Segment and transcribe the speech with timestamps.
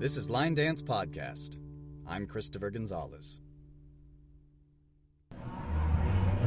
[0.00, 1.58] This is Line Dance Podcast.
[2.06, 3.38] I'm Christopher Gonzalez.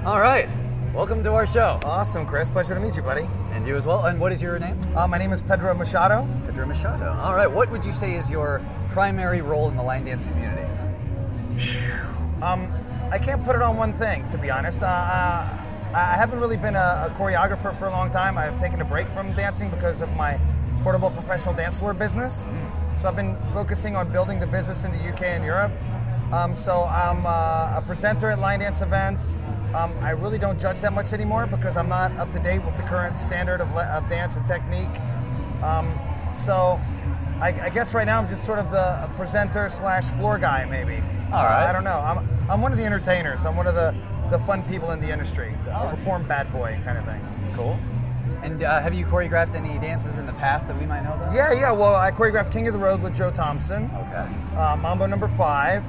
[0.03, 0.49] All right,
[0.91, 1.79] welcome to our show.
[1.83, 2.49] Awesome, Chris.
[2.49, 3.27] Pleasure to meet you, buddy.
[3.51, 4.07] And you as well.
[4.07, 4.79] And what is your name?
[4.97, 6.27] Uh, my name is Pedro Machado.
[6.47, 7.11] Pedro Machado.
[7.21, 8.59] All right, what would you say is your
[8.89, 10.67] primary role in the line dance community?
[12.41, 12.73] Um,
[13.11, 14.81] I can't put it on one thing, to be honest.
[14.81, 15.59] Uh, uh,
[15.93, 18.35] I haven't really been a, a, choreographer for a long time.
[18.35, 20.39] I've taken a break from dancing because of my
[20.81, 22.47] portable professional dance floor business.
[22.95, 25.71] So I've been focusing on building the business in the UK and Europe.
[26.31, 29.33] Um, so I'm uh, a presenter at line dance events.
[29.75, 32.75] Um, I really don't judge that much anymore because I'm not up to date with
[32.75, 34.89] the current standard of, of dance and technique.
[35.63, 35.99] Um,
[36.35, 36.79] so
[37.39, 41.01] I, I, guess right now I'm just sort of the presenter slash floor guy, maybe.
[41.33, 41.65] All right.
[41.65, 41.99] Uh, I don't know.
[41.99, 43.45] I'm, I'm one of the entertainers.
[43.45, 43.95] I'm one of the,
[44.29, 45.91] the fun people in the industry, the oh.
[45.91, 47.21] reformed bad boy kind of thing.
[47.55, 47.77] Cool.
[48.43, 51.33] And uh, have you choreographed any dances in the past that we might know about?
[51.33, 51.71] Yeah, yeah.
[51.71, 53.85] Well, I choreographed King of the Road with Jo Thompson.
[53.85, 54.27] Okay.
[54.57, 55.83] Uh, Mambo number five,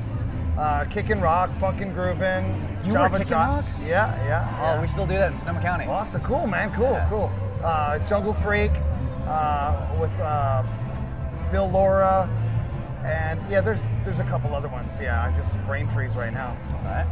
[0.56, 2.86] uh, Kickin' Rock, Funkin' Groovin'.
[2.86, 3.64] You Java were Kickin' Rock?
[3.84, 5.86] Yeah, yeah, Oh, we still do that in Sonoma County.
[5.86, 7.08] Awesome, cool, man, cool, yeah.
[7.08, 7.32] cool.
[7.64, 8.70] Uh, Jungle Freak
[9.26, 10.62] uh, with uh,
[11.50, 12.28] Bill Laura,
[13.04, 14.96] and yeah, there's there's a couple other ones.
[15.00, 16.56] Yeah, I just brain freeze right now.
[16.72, 17.06] All right.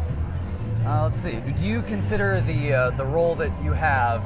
[0.87, 1.41] Uh, let's see.
[1.57, 4.23] Do you consider the uh, the role that you have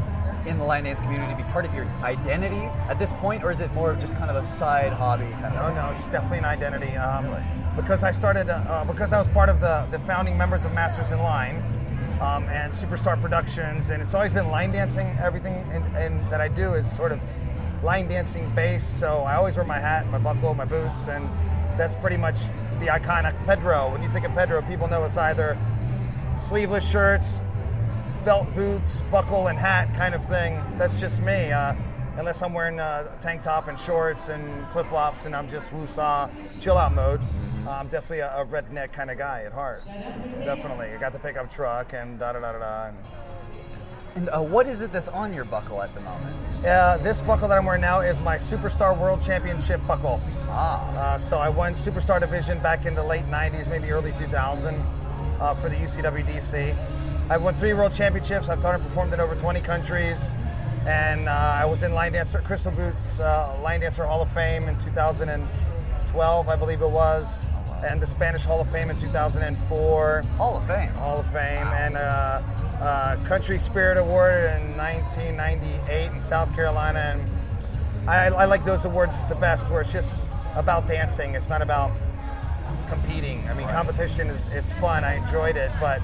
[0.46, 3.50] in the line dance community to be part of your identity at this point, or
[3.50, 5.26] is it more of just kind of a side hobby?
[5.40, 6.96] Kind no, of no, it's definitely an identity.
[6.96, 7.42] Um, really?
[7.74, 11.10] Because I started, uh, because I was part of the, the founding members of Masters
[11.10, 11.56] in Line
[12.20, 15.06] um, and Superstar Productions, and it's always been line dancing.
[15.20, 17.20] Everything in, in, that I do is sort of
[17.82, 18.98] line dancing based.
[18.98, 21.28] So I always wear my hat, my buckle, my boots, and
[21.78, 22.46] that's pretty much
[22.80, 23.90] the iconic Pedro.
[23.92, 25.58] When you think of Pedro, people know it's either
[26.48, 27.40] sleeveless shirts,
[28.26, 30.60] belt, boots, buckle, and hat kind of thing.
[30.76, 31.52] That's just me.
[31.52, 31.76] Uh,
[32.16, 36.28] unless I'm wearing a tank top and shorts and flip flops and I'm just woo-saw,
[36.58, 37.20] chill out mode.
[37.64, 39.84] Uh, I'm definitely a, a, redneck kind of guy at heart.
[40.44, 40.88] Definitely.
[40.88, 42.92] I got the pickup truck and da da da da da.
[44.16, 46.34] And uh, what is it that's on your buckle at the moment?
[46.66, 50.20] Uh, this buckle that I'm wearing now is my Superstar World Championship buckle.
[50.48, 51.14] Ah.
[51.14, 54.74] Uh, so I won Superstar Division back in the late 90s, maybe early 2000
[55.38, 56.76] uh, for the UCWDC.
[57.28, 58.48] I've won three world championships.
[58.48, 60.30] I've taught and performed in over 20 countries.
[60.86, 64.68] And uh, I was in Line Dancer, Crystal Boots uh, Line Dancer Hall of Fame
[64.68, 67.44] in 2012, I believe it was.
[67.84, 70.22] And the Spanish Hall of Fame in 2004.
[70.36, 70.88] Hall of Fame?
[70.90, 71.66] Hall of Fame.
[71.66, 71.74] Wow.
[71.74, 72.42] And uh,
[72.80, 77.18] uh, Country Spirit Award in 1998 in South Carolina.
[77.18, 81.34] And I, I like those awards the best where it's just about dancing.
[81.34, 81.90] It's not about
[82.88, 83.48] competing.
[83.48, 83.74] I mean, right.
[83.74, 85.02] competition is it's fun.
[85.02, 86.00] I enjoyed it, but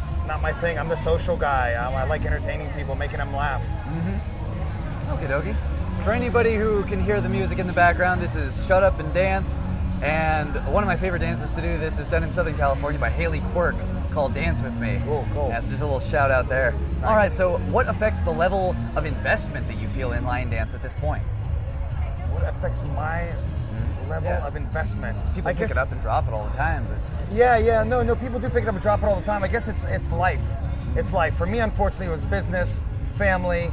[0.00, 0.78] it's not my thing.
[0.78, 1.72] I'm the social guy.
[1.72, 3.62] I, I like entertaining people, making them laugh.
[3.62, 5.12] Mm-hmm.
[5.12, 6.04] Okay, dokie.
[6.04, 9.12] For anybody who can hear the music in the background, this is Shut Up and
[9.12, 9.58] Dance.
[10.02, 13.10] And one of my favorite dances to do this is done in Southern California by
[13.10, 13.76] Haley Quirk
[14.12, 15.00] called Dance With Me.
[15.04, 15.48] Cool, cool.
[15.48, 16.72] That's just a little shout out there.
[16.72, 17.04] Nice.
[17.04, 20.74] All right, so what affects the level of investment that you feel in line dance
[20.74, 21.22] at this point?
[22.32, 23.30] What affects my
[24.10, 24.46] level yeah.
[24.46, 25.16] of investment.
[25.34, 26.84] People I pick guess, it up and drop it all the time.
[26.86, 27.19] But.
[27.32, 29.44] Yeah, yeah, no, no, people do pick it up and drop it all the time.
[29.44, 30.44] I guess it's it's life.
[30.96, 31.36] It's life.
[31.36, 33.70] For me, unfortunately, it was business, family,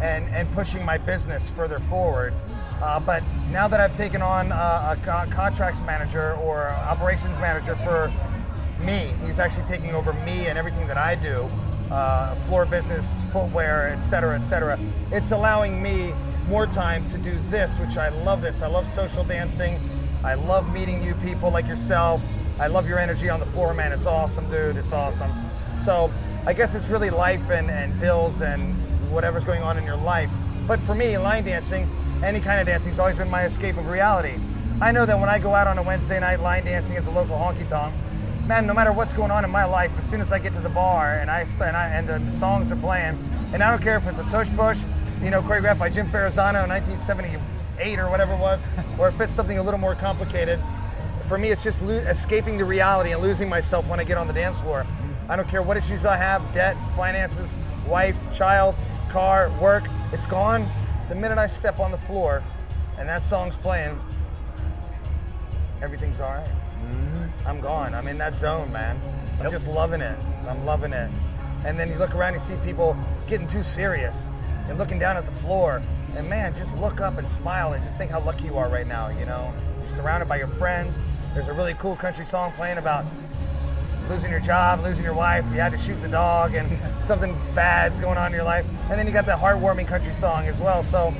[0.00, 2.32] and and pushing my business further forward.
[2.80, 8.12] Uh, but now that I've taken on a co- contracts manager or operations manager for
[8.80, 11.50] me, he's actually taking over me and everything that I do,
[11.90, 14.78] uh, floor business, footwear, etc., cetera, et cetera.
[15.10, 16.14] It's allowing me
[16.48, 18.62] more time to do this, which I love this.
[18.62, 19.80] I love social dancing.
[20.24, 22.22] I love meeting new people like yourself.
[22.60, 23.90] I love your energy on the floor, man.
[23.90, 24.76] It's awesome, dude.
[24.76, 25.32] It's awesome.
[25.74, 26.12] So
[26.44, 28.74] I guess it's really life and, and bills and
[29.10, 30.30] whatever's going on in your life.
[30.66, 31.90] But for me, line dancing,
[32.22, 34.38] any kind of dancing, has always been my escape of reality.
[34.78, 37.10] I know that when I go out on a Wednesday night line dancing at the
[37.10, 37.94] local honky tonk,
[38.46, 40.60] man, no matter what's going on in my life, as soon as I get to
[40.60, 43.18] the bar and I and, I, and the songs are playing,
[43.54, 44.82] and I don't care if it's a tush push,
[45.22, 48.68] you know, choreographed by Jim Ferrazzano in 1978 or whatever it was,
[48.98, 50.60] or if it's something a little more complicated.
[51.30, 54.32] For me, it's just escaping the reality and losing myself when I get on the
[54.32, 54.84] dance floor.
[55.28, 57.48] I don't care what issues I have debt, finances,
[57.86, 58.74] wife, child,
[59.10, 60.68] car, work it's gone.
[61.08, 62.42] The minute I step on the floor
[62.98, 63.96] and that song's playing,
[65.80, 66.48] everything's all right.
[66.48, 67.46] mm-hmm.
[67.46, 67.94] I'm gone.
[67.94, 69.00] I'm in that zone, man.
[69.38, 69.52] I'm yep.
[69.52, 70.18] just loving it.
[70.48, 71.12] I'm loving it.
[71.64, 72.96] And then you look around and see people
[73.28, 74.26] getting too serious
[74.68, 75.80] and looking down at the floor.
[76.16, 78.88] And man, just look up and smile and just think how lucky you are right
[78.88, 79.54] now, you know?
[79.78, 81.00] You're surrounded by your friends.
[81.32, 83.04] There's a really cool country song playing about
[84.08, 86.68] losing your job, losing your wife, you had to shoot the dog, and
[87.00, 88.66] something bad's going on in your life.
[88.90, 90.82] And then you got that heartwarming country song as well.
[90.82, 91.14] So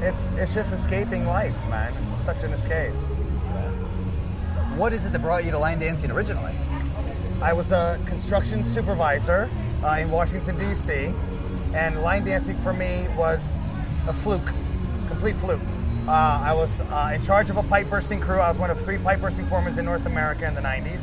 [0.00, 1.94] it's it's just escaping life, man.
[2.00, 2.92] It's such an escape.
[4.76, 6.54] what is it that brought you to line dancing originally?
[7.40, 9.48] I was a construction supervisor
[9.84, 11.14] uh, in Washington, D.C.,
[11.74, 13.56] and line dancing for me was
[14.08, 14.52] a fluke,
[15.06, 15.60] complete fluke.
[16.08, 18.38] Uh, I was uh, in charge of a pipe bursting crew.
[18.38, 21.02] I was one of three pipe bursting foremen in North America in the 90s.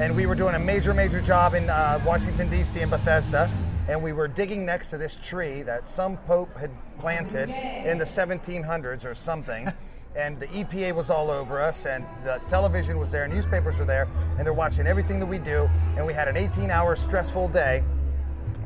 [0.00, 3.50] And we were doing a major, major job in uh, Washington, D.C., in Bethesda.
[3.86, 8.06] And we were digging next to this tree that some pope had planted in the
[8.06, 9.70] 1700s or something.
[10.16, 14.08] and the EPA was all over us, and the television was there, newspapers were there,
[14.38, 15.68] and they're watching everything that we do.
[15.98, 17.84] And we had an 18 hour stressful day.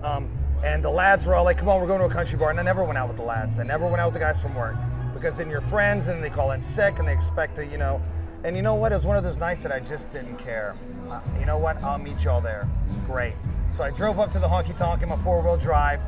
[0.05, 0.31] Um,
[0.63, 2.51] and the lads were all like, come on, we're going to a country bar.
[2.51, 3.59] And I never went out with the lads.
[3.59, 4.77] I never went out with the guys from work
[5.25, 7.99] because then you're friends and they call in sick and they expect to, you know.
[8.45, 8.93] And you know what?
[8.93, 10.77] It was one of those nights that I just didn't care.
[11.09, 11.83] Uh, you know what?
[11.83, 12.69] I'll meet y'all there.
[13.07, 13.33] Great.
[13.71, 16.03] So I drove up to the honky tonk in my four wheel drive.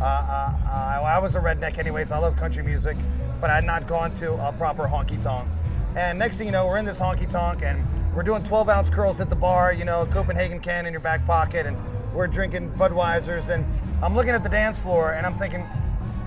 [0.00, 2.12] Uh, uh, I was a redneck, anyways.
[2.12, 2.96] I love country music,
[3.42, 5.46] but I had not gone to a proper honky tonk.
[5.94, 7.84] And next thing you know, we're in this honky tonk and
[8.16, 11.26] we're doing 12 ounce curls at the bar, you know, Copenhagen can in your back
[11.26, 11.76] pocket, and
[12.14, 13.50] we're drinking Budweisers.
[13.50, 13.66] And
[14.02, 15.68] I'm looking at the dance floor and I'm thinking,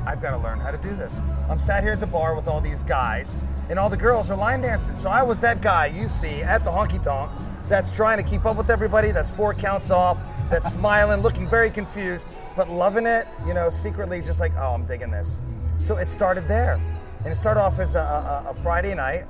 [0.06, 1.22] I've got to learn how to do this.
[1.50, 3.36] I'm sat here at the bar with all these guys,
[3.70, 4.96] and all the girls are line dancing.
[4.96, 7.32] So I was that guy you see at the honky tonk
[7.68, 10.20] that's trying to keep up with everybody, that's four counts off,
[10.50, 14.86] that's smiling, looking very confused, but loving it, you know, secretly just like, oh, I'm
[14.86, 15.38] digging this.
[15.80, 16.80] So it started there.
[17.24, 19.26] And it started off as a, a, a Friday night,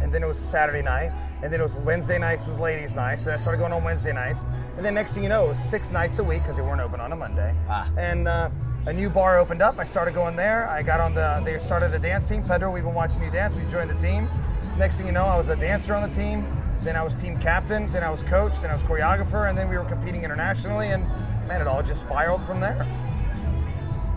[0.00, 1.12] and then it was Saturday night,
[1.42, 3.24] and then it was Wednesday nights was ladies' nights.
[3.24, 4.44] Then I started going on Wednesday nights,
[4.76, 6.80] and then next thing you know, it was six nights a week because they weren't
[6.80, 7.54] open on a Monday.
[7.68, 7.88] Ah.
[7.96, 8.50] And uh,
[8.86, 9.78] a new bar opened up.
[9.78, 10.68] I started going there.
[10.68, 11.40] I got on the.
[11.44, 12.42] They started a dance team.
[12.42, 13.54] Pedro, we've been watching you dance.
[13.54, 14.28] We joined the team.
[14.76, 16.44] Next thing you know, I was a dancer on the team.
[16.82, 17.90] Then I was team captain.
[17.92, 18.60] Then I was coach.
[18.60, 19.48] Then I was choreographer.
[19.48, 20.88] And then we were competing internationally.
[20.88, 21.06] And
[21.46, 22.86] man, it all just spiraled from there.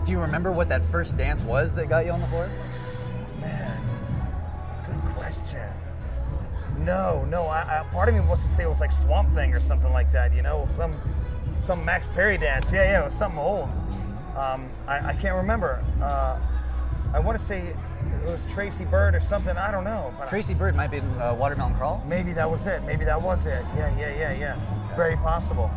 [0.04, 2.48] Do you remember what that first dance was that got you on the floor?
[3.40, 3.80] Man,
[4.86, 5.68] good question.
[6.78, 7.46] No, no.
[7.46, 9.92] I, I, part of me wants to say it was like Swamp Thing or something
[9.92, 10.34] like that.
[10.34, 10.96] You know, some
[11.56, 12.72] some Max Perry dance.
[12.72, 13.68] Yeah, yeah, it was something old.
[14.36, 15.82] Um, I, I, can't remember.
[16.00, 16.38] Uh,
[17.14, 17.76] I want to say it
[18.26, 19.56] was Tracy Byrd or something.
[19.56, 20.12] I don't know.
[20.28, 22.04] Tracy Byrd might be in uh, Watermelon Crawl.
[22.06, 22.82] Maybe that was it.
[22.84, 23.64] Maybe that was it.
[23.74, 24.94] Yeah, yeah, yeah, yeah.
[24.94, 25.70] Very possible.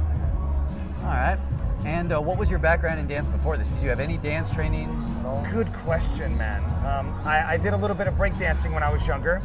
[1.00, 1.39] All right.
[1.85, 3.69] And uh, what was your background in dance before this?
[3.69, 4.88] Did you have any dance training?
[5.51, 6.63] Good question, man.
[6.85, 9.41] Um, I, I, did a little bit of breakdancing when I was younger.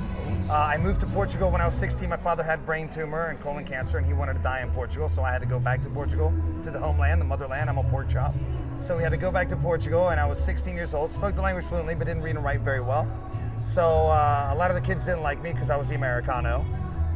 [0.49, 2.09] Uh, I moved to Portugal when I was 16.
[2.09, 5.09] My father had brain tumor and colon cancer, and he wanted to die in Portugal,
[5.09, 6.33] so I had to go back to Portugal,
[6.65, 7.71] to the homeland, the motherland.
[7.71, 8.35] I'm a pork chop.
[8.81, 11.35] So we had to go back to Portugal, and I was 16 years old, spoke
[11.35, 13.09] the language fluently, but didn't read and write very well.
[13.67, 16.67] So uh, a lot of the kids didn't like me because I was the Americano.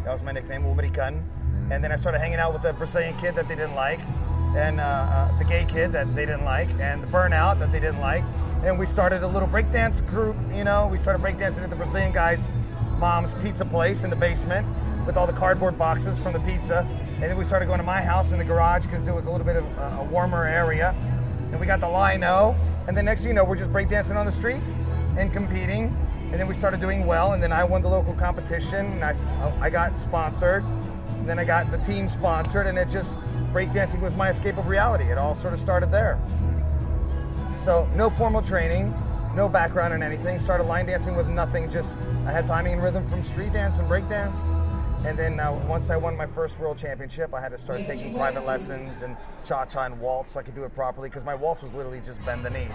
[0.05, 1.23] That was my nickname, Umarican.
[1.71, 4.01] And then I started hanging out with the Brazilian kid that they didn't like,
[4.57, 7.81] and uh, uh, the gay kid that they didn't like, and the burnout that they
[7.81, 8.25] didn't like.
[8.65, 12.13] And we started a little breakdance group, you know, we started breakdancing at the Brazilian
[12.13, 12.49] guy's
[12.99, 14.67] mom's pizza place in the basement
[15.07, 16.87] with all the cardboard boxes from the pizza.
[17.15, 19.31] And then we started going to my house in the garage because it was a
[19.31, 20.95] little bit of a warmer area
[21.50, 22.56] and we got the lino.
[22.87, 24.77] And then next thing you know, we're just breakdancing on the streets
[25.17, 25.95] and competing.
[26.31, 27.33] And then we started doing well.
[27.33, 28.87] And then I won the local competition.
[28.87, 29.15] And I,
[29.61, 30.65] I got sponsored.
[31.25, 32.67] Then I got the team sponsored.
[32.67, 33.17] And it just,
[33.53, 35.05] breakdancing was my escape of reality.
[35.05, 36.19] It all sort of started there.
[37.56, 38.95] So no formal training,
[39.35, 40.39] no background in anything.
[40.39, 41.69] Started line dancing with nothing.
[41.71, 41.97] Just
[42.27, 44.38] I had timing and rhythm from street dance and breakdance.
[45.05, 48.14] And then uh, once I won my first world championship, I had to start taking
[48.14, 51.35] private lessons and cha cha and waltz so I could do it properly because my
[51.35, 52.69] waltz was literally just bend the knees.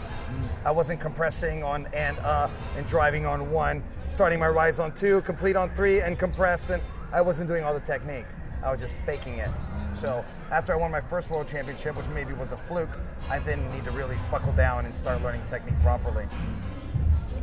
[0.63, 5.22] I wasn't compressing on and uh and driving on one, starting my rise on two,
[5.22, 6.70] complete on three, and compress.
[6.70, 8.25] And I wasn't doing all the technique.
[8.63, 9.50] I was just faking it.
[9.92, 12.98] So after I won my first world championship, which maybe was a fluke,
[13.30, 16.25] I then need to really buckle down and start learning technique properly.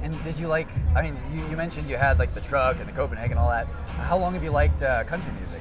[0.02, 0.68] And did you like?
[0.94, 3.50] I mean, you, you, mentioned you had like the truck and the Copenhagen, and all
[3.50, 3.66] that.
[3.98, 5.60] How long have you liked uh, country music?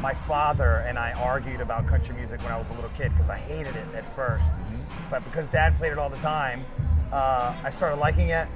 [0.00, 3.30] My father and I argued about country music when I was a little kid because
[3.30, 5.10] I hated it at 1st mm-hmm.
[5.10, 6.64] But because Dad played it all the time,
[7.12, 8.48] uh, I started liking it.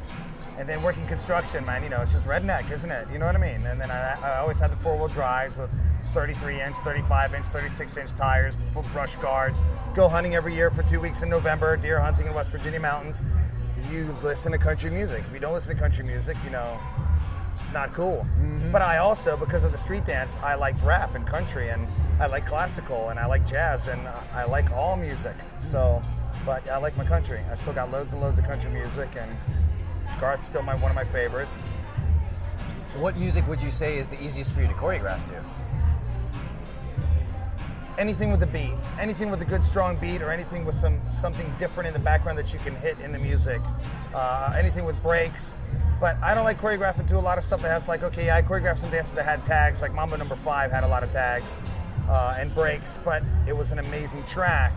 [0.59, 3.07] And then working construction, man, you know, it's just redneck, isn't it?
[3.13, 3.67] You know what I mean?
[3.67, 5.71] And then I, I always had the four wheel drives with
[6.15, 8.57] 33 inch, 35 inch, 36 inch tires,
[8.95, 9.61] brush guards.
[9.95, 13.27] Go hunting every year for two weeks in November, deer hunting in West Virginia mountains
[13.91, 15.25] you listen to country music.
[15.27, 16.79] If you don't listen to country music, you know,
[17.61, 18.27] it's not cool.
[18.39, 18.73] Mm-hmm.
[18.73, 21.87] But I also, because of the street dance, I liked rap and country, and
[22.21, 25.35] I like classical, and I like jazz, and I like all music.
[25.61, 26.03] So,
[26.45, 27.41] but I like my country.
[27.51, 29.37] I still got loads and loads of country music, and
[30.21, 31.63] Garth's still my one of my favorites.
[32.97, 35.45] What music would you say is the easiest for you to choreograph to?
[37.99, 41.53] Anything with a beat, anything with a good strong beat, or anything with some something
[41.59, 43.61] different in the background that you can hit in the music.
[44.15, 45.57] Uh, anything with breaks,
[46.01, 48.43] But I don't like choreographing to a lot of stuff that has like, okay, I
[48.43, 51.59] choreographed some dances that had tags, like Mambo Number Five had a lot of tags
[52.09, 54.73] uh, and breaks, but it was an amazing track.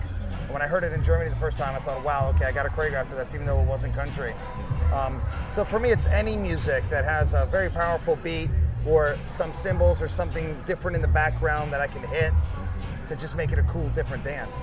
[0.49, 2.63] When I heard it in Germany the first time, I thought, wow, okay, I got
[2.63, 4.33] to choreograph to this, even though it wasn't country.
[4.93, 8.49] Um, so for me, it's any music that has a very powerful beat
[8.87, 12.33] or some cymbals or something different in the background that I can hit
[13.09, 14.55] to just make it a cool, different dance.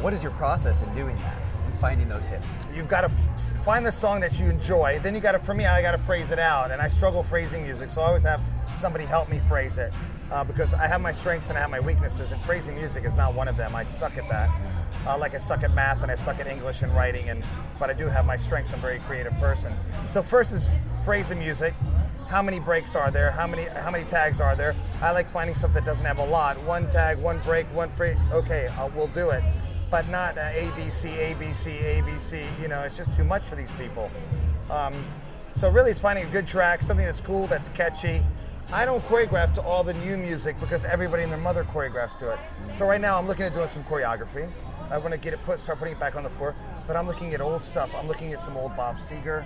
[0.00, 1.38] What is your process in doing that?
[1.66, 2.52] In finding those hits?
[2.74, 4.98] You've got to f- find the song that you enjoy.
[5.02, 7.22] Then you got to, for me, I got to phrase it out, and I struggle
[7.22, 8.40] phrasing music, so I always have
[8.74, 9.92] somebody help me phrase it
[10.32, 13.16] uh, because I have my strengths and I have my weaknesses, and phrasing music is
[13.16, 13.76] not one of them.
[13.76, 14.50] I suck at that.
[15.06, 17.44] Uh, like I suck at math and I suck at English and writing, and
[17.78, 18.72] but I do have my strengths.
[18.72, 19.72] I'm a very creative person.
[20.08, 20.70] So first is
[21.04, 21.72] phrasing music.
[22.30, 23.32] How many breaks are there?
[23.32, 24.76] How many how many tags are there?
[25.02, 26.62] I like finding stuff that doesn't have a lot.
[26.62, 28.14] One tag, one break, one free.
[28.30, 29.42] Okay, uh, we'll do it,
[29.90, 32.62] but not uh, ABC, ABC, ABC.
[32.62, 34.12] You know, it's just too much for these people.
[34.70, 35.04] Um,
[35.54, 38.22] so really, it's finding a good track, something that's cool, that's catchy,
[38.72, 42.34] I don't choreograph to all the new music because everybody and their mother choreographs to
[42.34, 42.38] it.
[42.70, 44.48] So right now I'm looking at doing some choreography.
[44.92, 46.54] I want to get it put, start putting it back on the floor.
[46.90, 47.94] But I'm looking at old stuff.
[47.94, 49.44] I'm looking at some old Bob Seger.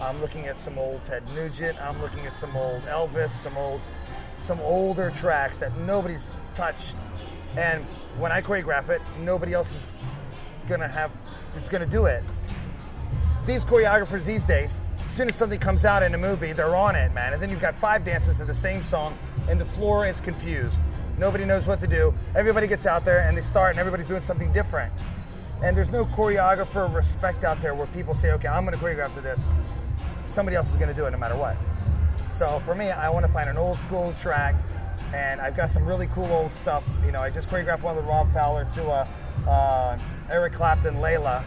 [0.00, 1.78] I'm looking at some old Ted Nugent.
[1.78, 3.28] I'm looking at some old Elvis.
[3.28, 3.82] Some old,
[4.38, 6.96] some older tracks that nobody's touched.
[7.54, 7.84] And
[8.16, 9.86] when I choreograph it, nobody else is
[10.66, 11.10] gonna have
[11.54, 12.24] is gonna do it.
[13.44, 16.96] These choreographers these days as soon as something comes out in a movie, they're on
[16.96, 17.34] it, man.
[17.34, 19.18] And then you've got five dances to the same song,
[19.50, 20.80] and the floor is confused.
[21.18, 22.14] Nobody knows what to do.
[22.34, 24.90] Everybody gets out there and they start, and everybody's doing something different.
[25.62, 29.14] And there's no choreographer respect out there where people say, okay, I'm going to choreograph
[29.14, 29.46] to this.
[30.26, 31.56] Somebody else is going to do it no matter what.
[32.30, 34.54] So for me, I want to find an old school track,
[35.14, 36.86] and I've got some really cool old stuff.
[37.04, 39.08] You know, I just choreographed one of the Rob Fowler to a
[39.46, 39.98] uh, uh,
[40.30, 41.44] Eric Clapton, Layla,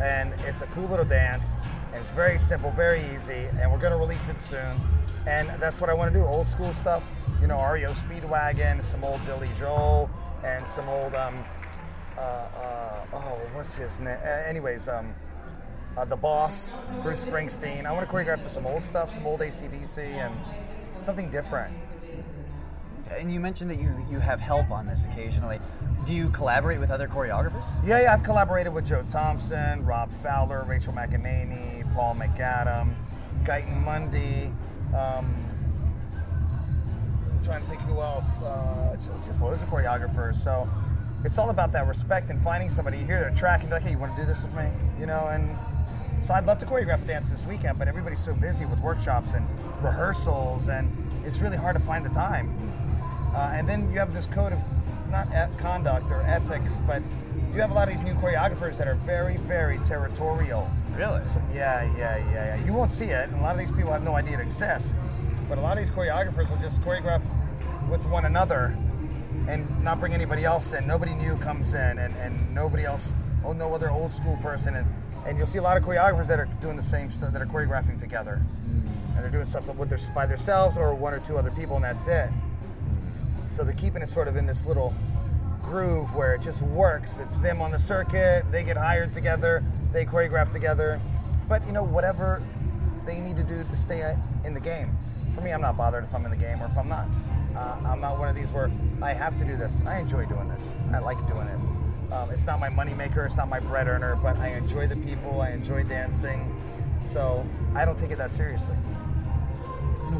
[0.00, 1.52] and it's a cool little dance
[1.96, 4.78] and it's very simple, very easy, and we're gonna release it soon.
[5.26, 7.02] And that's what I want to do: old school stuff.
[7.40, 10.10] You know, REO Speedwagon, some old Billy Joel,
[10.44, 11.42] and some old um,
[12.18, 14.18] oh, what's his name?
[14.22, 15.14] Uh, anyways, um,
[15.96, 17.86] uh, the Boss, Bruce Springsteen.
[17.86, 20.34] I want to choreograph to some old stuff, some old ACDC, and
[20.98, 21.76] something different.
[23.16, 25.60] And you mentioned that you, you have help on this occasionally.
[26.04, 27.66] Do you collaborate with other choreographers?
[27.84, 32.94] Yeah, yeah, I've collaborated with Jo Thompson, Rob Fowler, Rachael McEnaney, Paul McAdam,
[33.44, 34.52] Guyton Mundy.
[34.88, 35.34] Um,
[37.30, 38.24] I'm trying to think who else.
[38.42, 40.34] Uh, just, just loads of choreographers.
[40.34, 40.68] So
[41.26, 42.98] it's all about that respect and finding somebody.
[42.98, 44.70] You hear their track and be like, hey, you want to do this with me?
[44.98, 45.56] You know, and
[46.24, 49.34] so I'd love to choreograph a dance this weekend, but everybody's so busy with workshops
[49.34, 49.44] and
[49.82, 50.88] rehearsals, and
[51.26, 52.56] it's really hard to find the time.
[53.34, 54.60] Uh, and then you have this code of
[55.10, 55.28] not
[55.58, 57.02] conduct or ethics, but
[57.52, 60.70] you have a lot of these new choreographers that are very, very territorial.
[60.96, 61.24] Really?
[61.24, 62.64] So, yeah, yeah, yeah, yeah.
[62.64, 64.94] You won't see it, and a lot of these people have no idea it exists.
[65.48, 67.22] But a lot of these choreographers will just choreograph
[67.90, 68.76] with one another
[69.48, 70.86] and not bring anybody else in.
[70.86, 74.76] Nobody new comes in, and, and nobody else, oh, no other old school person.
[74.76, 74.86] And,
[75.26, 77.46] and you'll see a lot of choreographers that are doing the same stuff, that are
[77.46, 78.42] choreographing together.
[79.14, 81.84] And they're doing stuff with their, by themselves or one or two other people, and
[81.84, 82.30] that's it.
[83.50, 84.94] So they're keeping it sort of in this little
[85.62, 87.18] groove where it just works.
[87.18, 91.00] It's them on the circuit, they get hired together, they choreograph together.
[91.48, 92.42] But you know, whatever
[93.04, 94.96] they need to do to stay in the game.
[95.34, 97.06] For me, I'm not bothered if I'm in the game or if I'm not.
[97.56, 98.70] Uh, I'm not one of these where
[99.00, 99.82] I have to do this.
[99.86, 100.74] I enjoy doing this.
[100.92, 101.64] I like doing this.
[102.12, 105.40] Um, it's not my moneymaker, it's not my bread earner, but I enjoy the people,
[105.40, 106.54] I enjoy dancing.
[107.12, 107.44] So
[107.74, 108.76] I don't take it that seriously.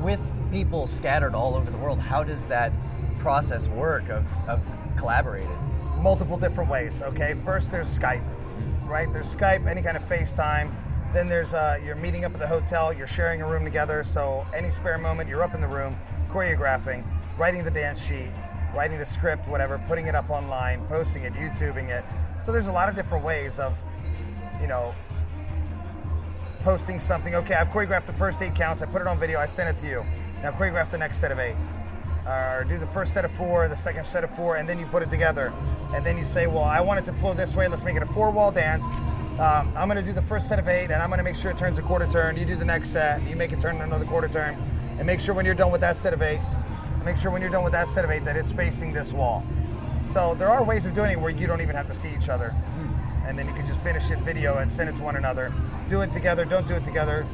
[0.02, 2.72] With people scattered all over the world, how does that
[3.18, 4.60] process work of, of
[4.96, 5.56] collaborating?
[5.98, 7.34] Multiple different ways, okay?
[7.44, 8.24] First, there's Skype,
[8.84, 9.12] right?
[9.12, 10.70] There's Skype, any kind of FaceTime.
[11.12, 14.44] Then there's uh, you're meeting up at the hotel, you're sharing a room together, so
[14.54, 15.96] any spare moment, you're up in the room,
[16.28, 17.04] choreographing,
[17.36, 18.30] writing the dance sheet,
[18.74, 22.04] writing the script, whatever, putting it up online, posting it, YouTubing it.
[22.44, 23.76] So there's a lot of different ways of,
[24.60, 24.94] you know,
[26.62, 27.34] posting something.
[27.34, 29.80] Okay, I've choreographed the first eight counts, I put it on video, I sent it
[29.82, 30.06] to you.
[30.42, 31.56] Now choreograph the next set of eight
[32.26, 34.86] or do the first set of four, the second set of four, and then you
[34.86, 35.52] put it together.
[35.94, 37.68] And then you say, well, I want it to flow this way.
[37.68, 38.84] Let's make it a four wall dance.
[39.38, 41.36] Um, I'm going to do the first set of eight, and I'm going to make
[41.36, 42.36] sure it turns a quarter turn.
[42.36, 44.56] You do the next set, you make it turn another quarter turn,
[44.98, 46.40] and make sure when you're done with that set of eight,
[47.06, 49.42] make sure when you're done with that set of eight that it's facing this wall.
[50.08, 52.28] So there are ways of doing it where you don't even have to see each
[52.28, 52.54] other,
[53.24, 55.54] and then you can just finish it video and send it to one another.
[55.88, 56.44] Do it together.
[56.44, 57.24] Don't do it together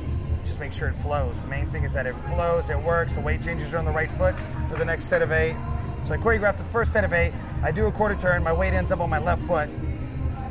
[0.44, 1.40] just make sure it flows.
[1.42, 3.92] The main thing is that it flows, it works, the weight changes are on the
[3.92, 4.34] right foot
[4.68, 5.56] for the next set of eight.
[6.02, 8.72] So I choreograph the first set of eight, I do a quarter turn, my weight
[8.72, 9.70] ends up on my left foot.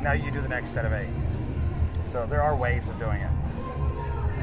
[0.00, 1.10] Now you do the next set of eight.
[2.06, 3.30] So there are ways of doing it.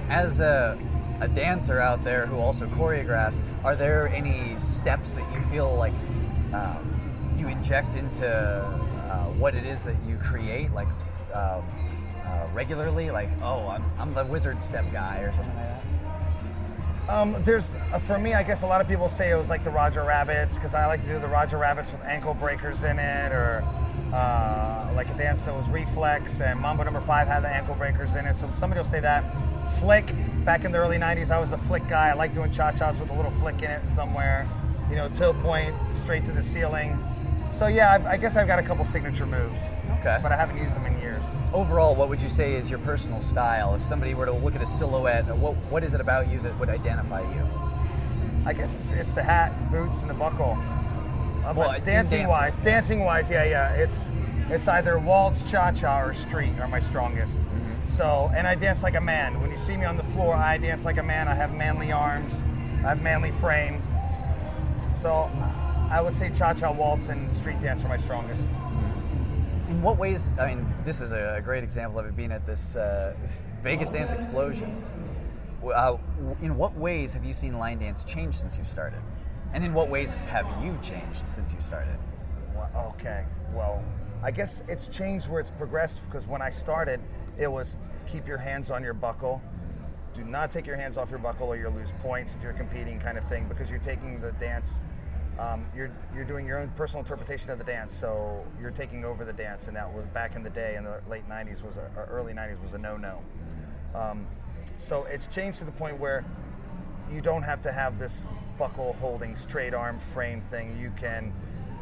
[0.10, 0.78] As a
[1.22, 5.94] a dancer out there who also choreographs, are there any steps that you feel like
[6.54, 10.88] um, you inject into uh, what it is that you create, like
[11.34, 11.64] um,
[12.26, 13.12] uh, regularly?
[13.12, 15.84] Like, oh, I'm, I'm the wizard step guy or something like that?
[17.10, 19.64] Um, there's uh, for me, I guess a lot of people say it was like
[19.64, 23.00] the Roger Rabbits because I like to do the Roger Rabbits with ankle breakers in
[23.00, 23.64] it, or
[24.14, 28.14] uh, like a dance that was reflex, and Mambo Number Five had the ankle breakers
[28.14, 28.36] in it.
[28.36, 29.24] So somebody will say that.
[29.80, 30.14] Flick
[30.46, 32.10] back in the early '90s, I was the flick guy.
[32.10, 34.48] I like doing cha chas with a little flick in it somewhere,
[34.90, 36.98] you know, toe point straight to the ceiling.
[37.52, 39.60] So yeah, I've, I guess I've got a couple signature moves.
[40.00, 40.20] Okay.
[40.22, 41.22] But I haven't used them in years.
[41.52, 43.76] Overall, what would you say is your personal style?
[43.76, 46.58] If somebody were to look at a silhouette, what what is it about you that
[46.60, 47.44] would identify you?
[48.46, 50.58] I guess it's, it's the hat, boots, and the buckle.
[51.46, 52.28] Uh, Well, dancing dancing.
[52.28, 54.10] wise, dancing wise, yeah, yeah, it's
[54.50, 57.38] it's either waltz, cha cha, or street are my strongest.
[57.90, 59.42] So, and I dance like a man.
[59.42, 61.28] When you see me on the floor, I dance like a man.
[61.28, 62.44] I have manly arms,
[62.86, 63.82] I have manly frame.
[64.96, 65.30] So,
[65.90, 68.48] I would say cha cha, waltz, and street dance are my strongest.
[69.68, 70.32] In what ways?
[70.40, 73.16] I mean, this is a great example of it being at this uh,
[73.64, 74.72] Vegas dance explosion.
[75.64, 75.98] Uh,
[76.42, 79.02] in what ways have you seen line dance change since you started?
[79.52, 81.98] And in what ways have you changed since you started?
[82.56, 83.26] Well, okay.
[83.54, 83.84] Well,
[84.22, 87.00] I guess it's changed where it's progressed because when I started,
[87.38, 89.42] it was keep your hands on your buckle.
[90.14, 93.00] Do not take your hands off your buckle or you'll lose points if you're competing,
[93.00, 94.80] kind of thing, because you're taking the dance.
[95.40, 99.24] Um, you're you're doing your own personal interpretation of the dance, so you're taking over
[99.24, 101.90] the dance, and that was back in the day in the late '90s was a,
[101.96, 103.24] or early '90s was a no-no.
[103.96, 104.28] Um,
[104.76, 106.26] so it's changed to the point where
[107.10, 110.78] you don't have to have this buckle holding straight arm frame thing.
[110.78, 111.34] You can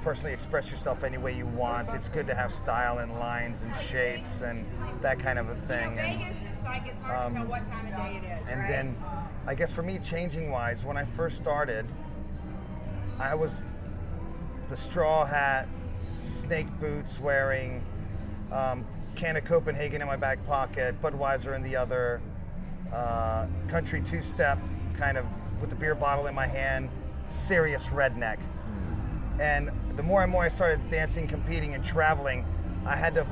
[0.07, 1.89] personally express yourself any way you want.
[1.89, 4.65] It's good to have style and lines and shapes and
[5.01, 5.99] that kind of a thing.
[5.99, 8.47] And, Vegas, it's like it's hard to tell what time of day it is.
[8.47, 8.69] and right?
[8.69, 8.95] then
[9.45, 11.85] I guess for me, changing wise, when I first started,
[13.19, 13.63] I was
[14.70, 15.67] the straw hat,
[16.25, 17.83] snake boots wearing,
[18.50, 18.85] um,
[19.17, 22.22] can of Copenhagen in my back pocket, Budweiser in the other,
[22.93, 24.57] uh, country two step,
[24.98, 25.25] kind of
[25.59, 26.89] with the beer bottle in my hand,
[27.29, 28.37] serious redneck.
[29.37, 32.46] And the more and more I started dancing, competing, and traveling,
[32.86, 33.25] I had to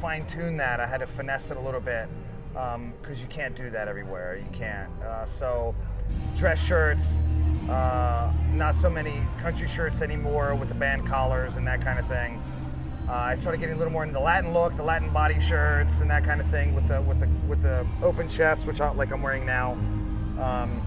[0.00, 0.78] fine tune that.
[0.78, 2.08] I had to finesse it a little bit
[2.52, 4.36] because you can't do that everywhere.
[4.36, 4.90] You can't.
[5.02, 5.74] Uh, so,
[6.36, 7.20] dress shirts,
[7.68, 12.06] uh, not so many country shirts anymore with the band collars and that kind of
[12.06, 12.42] thing.
[13.08, 16.00] Uh, I started getting a little more into the Latin look, the Latin body shirts
[16.00, 18.90] and that kind of thing with the with the with the open chest, which I,
[18.92, 19.72] like I'm wearing now.
[20.38, 20.82] Um,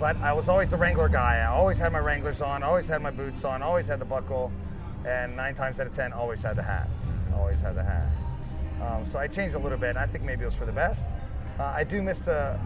[0.00, 1.44] but I was always the Wrangler guy.
[1.46, 4.50] I always had my Wranglers on, always had my boots on, always had the buckle,
[5.06, 6.88] and nine times out of ten, always had the hat.
[7.34, 8.08] Always had the hat.
[8.82, 9.90] Um, so I changed a little bit.
[9.90, 11.04] and I think maybe it was for the best.
[11.58, 12.58] Uh, I do miss the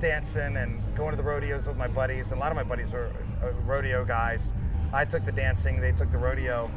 [0.00, 2.30] dancing and going to the rodeos with my buddies.
[2.30, 3.10] A lot of my buddies were
[3.42, 4.52] uh, rodeo guys.
[4.92, 6.70] I took the dancing, they took the rodeo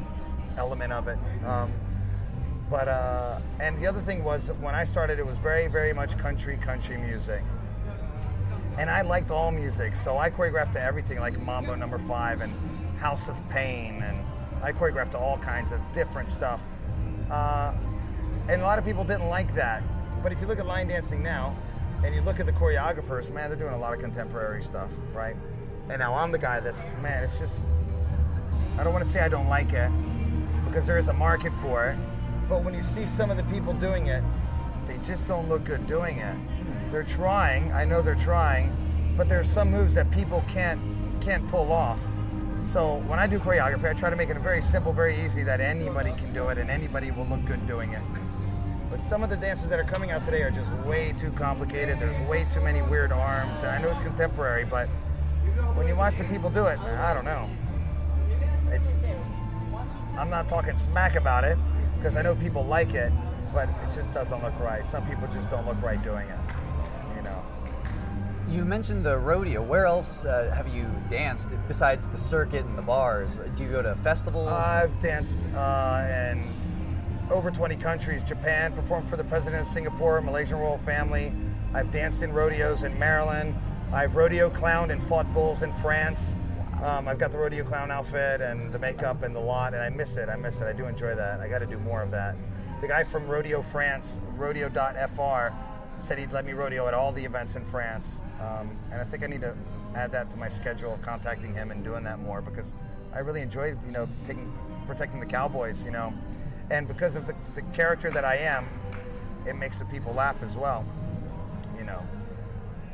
[0.56, 1.18] element of it.
[1.46, 1.72] Um,
[2.68, 6.18] but uh, and the other thing was when I started, it was very, very much
[6.18, 7.44] country, country music.
[8.78, 12.52] And I liked all music, so I choreographed to everything like Mambo Number Five and
[13.00, 14.24] House of Pain, and
[14.62, 16.60] I choreographed to all kinds of different stuff.
[17.28, 17.72] Uh,
[18.48, 19.82] and a lot of people didn't like that.
[20.22, 21.56] But if you look at line dancing now,
[22.04, 25.34] and you look at the choreographers, man, they're doing a lot of contemporary stuff, right?
[25.88, 27.62] And now I'm the guy that's, man, it's just,
[28.78, 29.90] I don't want to say I don't like it,
[30.66, 31.98] because there is a market for it.
[32.48, 34.22] But when you see some of the people doing it,
[34.86, 36.36] they just don't look good doing it.
[36.90, 38.74] They're trying, I know they're trying,
[39.16, 40.80] but there's some moves that people can't
[41.20, 42.00] can't pull off.
[42.64, 45.60] So when I do choreography, I try to make it very simple, very easy that
[45.60, 48.02] anybody can do it and anybody will look good doing it.
[48.90, 51.98] But some of the dances that are coming out today are just way too complicated.
[51.98, 53.58] There's way too many weird arms.
[53.58, 54.88] And I know it's contemporary, but
[55.74, 57.48] when you watch the people do it, I don't know.
[58.70, 58.96] It's
[60.16, 61.58] I'm not talking smack about it
[61.96, 63.12] because I know people like it,
[63.52, 64.86] but it just doesn't look right.
[64.86, 66.38] Some people just don't look right doing it.
[68.50, 69.62] You mentioned the rodeo.
[69.62, 73.38] Where else uh, have you danced besides the circuit and the bars?
[73.54, 74.48] Do you go to festivals?
[74.48, 76.48] I've danced uh, in
[77.30, 78.24] over 20 countries.
[78.24, 81.30] Japan, performed for the president of Singapore, Malaysian royal family.
[81.74, 83.54] I've danced in rodeos in Maryland.
[83.92, 86.34] I've rodeo clowned and fought bulls in France.
[86.82, 89.90] Um, I've got the rodeo clown outfit and the makeup and the lot, and I
[89.90, 90.30] miss it.
[90.30, 90.64] I miss it.
[90.66, 91.40] I do enjoy that.
[91.40, 92.34] I got to do more of that.
[92.80, 95.54] The guy from Rodeo France, rodeo.fr,
[95.98, 98.22] said he'd let me rodeo at all the events in France.
[98.40, 99.54] Um, and I think I need to
[99.94, 102.74] add that to my schedule contacting him and doing that more because
[103.12, 104.52] I really enjoyed, you know, taking,
[104.86, 106.12] protecting the cowboys, you know.
[106.70, 108.66] And because of the, the character that I am,
[109.46, 110.84] it makes the people laugh as well,
[111.78, 112.02] you know.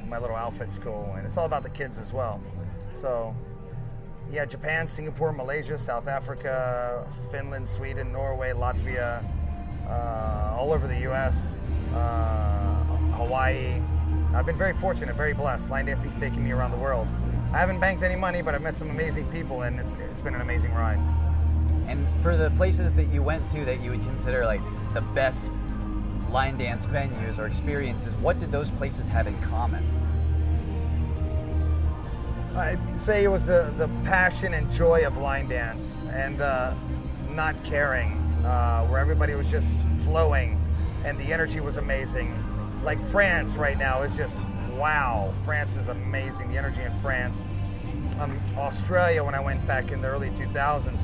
[0.08, 2.40] my little outfit school, and it's all about the kids as well.
[2.90, 3.34] So,
[4.30, 9.24] yeah, Japan, Singapore, Malaysia, South Africa, Finland, Sweden, Norway, Latvia,
[9.88, 11.58] uh, all over the U.S.,
[11.94, 12.84] uh,
[13.16, 13.82] Hawaii.
[14.34, 15.70] I've been very fortunate, very blessed.
[15.70, 17.06] Line dancing's taking me around the world.
[17.52, 20.34] I haven't banked any money, but I've met some amazing people, and it's it's been
[20.34, 20.98] an amazing ride.
[21.86, 24.60] And for the places that you went to that you would consider like
[24.92, 25.60] the best
[26.30, 29.84] line dance venues or experiences, what did those places have in common?
[32.56, 36.74] I'd say it was the, the passion and joy of line dance and uh,
[37.30, 38.12] not caring,
[38.44, 39.68] uh, where everybody was just
[40.02, 40.60] flowing
[41.04, 42.43] and the energy was amazing.
[42.84, 44.38] Like France right now is just
[44.72, 45.32] wow.
[45.42, 46.52] France is amazing.
[46.52, 47.42] The energy in France.
[48.20, 51.02] Um, Australia, when I went back in the early 2000s,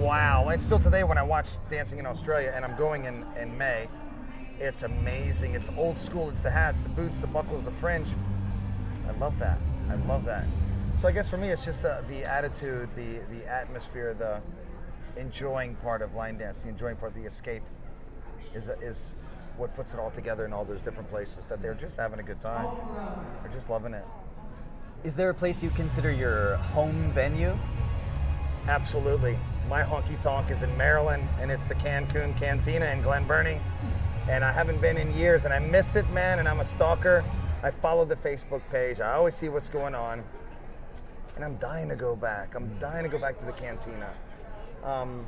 [0.00, 0.48] wow.
[0.48, 3.86] And still today, when I watch Dancing in Australia, and I'm going in, in May,
[4.58, 5.54] it's amazing.
[5.54, 6.30] It's old school.
[6.30, 8.08] It's the hats, the boots, the buckles, the fringe.
[9.06, 9.58] I love that.
[9.90, 10.46] I love that.
[11.00, 14.40] So I guess for me, it's just uh, the attitude, the the atmosphere, the
[15.16, 17.62] enjoying part of line dance, the enjoying part, the escape,
[18.52, 19.14] is is
[19.56, 21.46] what puts it all together in all those different places.
[21.46, 22.68] That they're just having a good time.
[23.42, 24.04] They're just loving it.
[25.04, 27.56] Is there a place you consider your home venue?
[28.68, 29.38] Absolutely.
[29.68, 33.60] My honky tonk is in Maryland, and it's the Cancun Cantina in Glen Burnie.
[34.28, 36.38] And I haven't been in years, and I miss it, man.
[36.38, 37.24] And I'm a stalker.
[37.62, 39.00] I follow the Facebook page.
[39.00, 40.24] I always see what's going on
[41.36, 42.54] and I'm dying to go back.
[42.54, 44.10] I'm dying to go back to the cantina.
[44.84, 45.26] Um,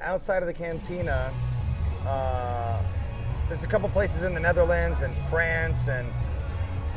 [0.00, 1.32] outside of the cantina,
[2.06, 2.80] uh,
[3.48, 6.08] there's a couple places in the Netherlands and France, and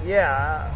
[0.06, 0.74] yeah,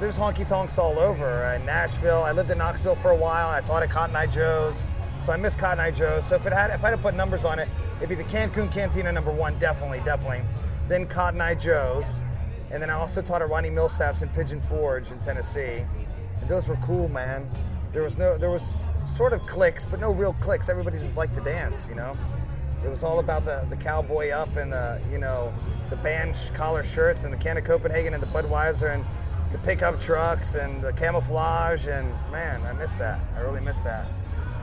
[0.00, 1.44] there's honky tonks all over.
[1.44, 2.24] Uh, Nashville.
[2.24, 3.48] I lived in Knoxville for a while.
[3.48, 4.86] I taught at Cotton Eye Joe's,
[5.22, 6.26] so I miss Cotton Eye Joe's.
[6.26, 8.24] So if it had, if I had to put numbers on it, it'd be the
[8.24, 10.42] Cancun Cantina number one, definitely, definitely.
[10.88, 12.20] Then Cotton Eye Joe's,
[12.70, 15.84] and then I also taught at Ronnie Milsap's in Pigeon Forge in Tennessee.
[16.40, 17.48] And those were cool, man.
[17.92, 18.74] There was no, there was
[19.06, 20.68] sort of clicks, but no real clicks.
[20.68, 22.16] Everybody just liked to dance, you know.
[22.84, 25.54] It was all about the, the cowboy up and the, you know,
[25.88, 29.04] the band collar shirts and the can of Copenhagen and the Budweiser and
[29.52, 31.86] the pickup trucks and the camouflage.
[31.86, 33.20] And man, I miss that.
[33.36, 34.06] I really miss that.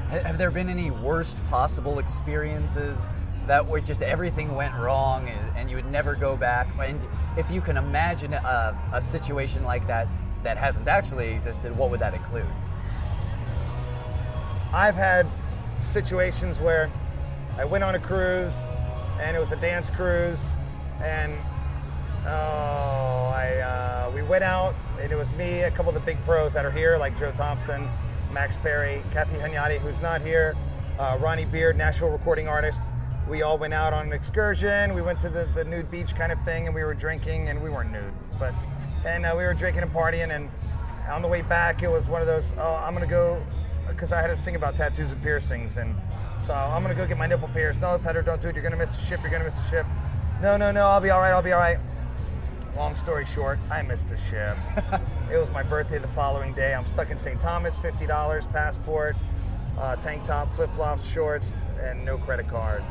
[0.10, 3.10] Have there been any worst possible experiences
[3.48, 6.68] that where just everything went wrong and you would never go back?
[6.80, 7.04] And
[7.38, 10.08] if you can imagine a, a situation like that,
[10.44, 12.46] that hasn't actually existed, what would that include?
[14.74, 15.28] I've had
[15.80, 16.92] situations where
[17.62, 18.56] I went on a cruise
[19.20, 20.44] and it was a dance cruise
[21.00, 21.32] and
[22.26, 26.18] oh, I uh, we went out and it was me, a couple of the big
[26.26, 27.88] pros that are here, like Jo Thompson,
[28.32, 30.56] Max Perry, Kathy Hunyadi, who's not here,
[30.98, 32.82] uh, Ronnie Beard, Nashville recording artist.
[33.30, 34.96] We all went out on an excursion.
[34.96, 37.62] We went to the, the nude beach kind of thing, and we were drinking, and
[37.62, 38.56] we weren't nude, but
[39.06, 40.36] and uh, we were drinking and partying.
[40.36, 40.50] And
[41.08, 42.56] on the way back, it was one of those.
[42.58, 43.46] Oh, I'm gonna go
[43.88, 45.96] because I had to think about tattoos and piercings, and
[46.42, 47.82] so I'm gonna go get my nipple pierced.
[47.82, 48.56] No, Petter, don't do it.
[48.56, 49.22] You're gonna miss the ship.
[49.22, 49.86] You're gonna miss the ship.
[50.42, 50.88] No, no, no.
[50.88, 51.32] I'll be all right.
[51.32, 51.78] I'll be all right.
[52.76, 54.58] Long story short, I missed the ship.
[55.32, 56.74] it was my birthday the following day.
[56.74, 57.40] I'm stuck in St.
[57.40, 57.78] Thomas.
[57.78, 59.16] Fifty dollars, passport,
[59.78, 62.84] uh, tank top, flip flops, shorts, and no credit card.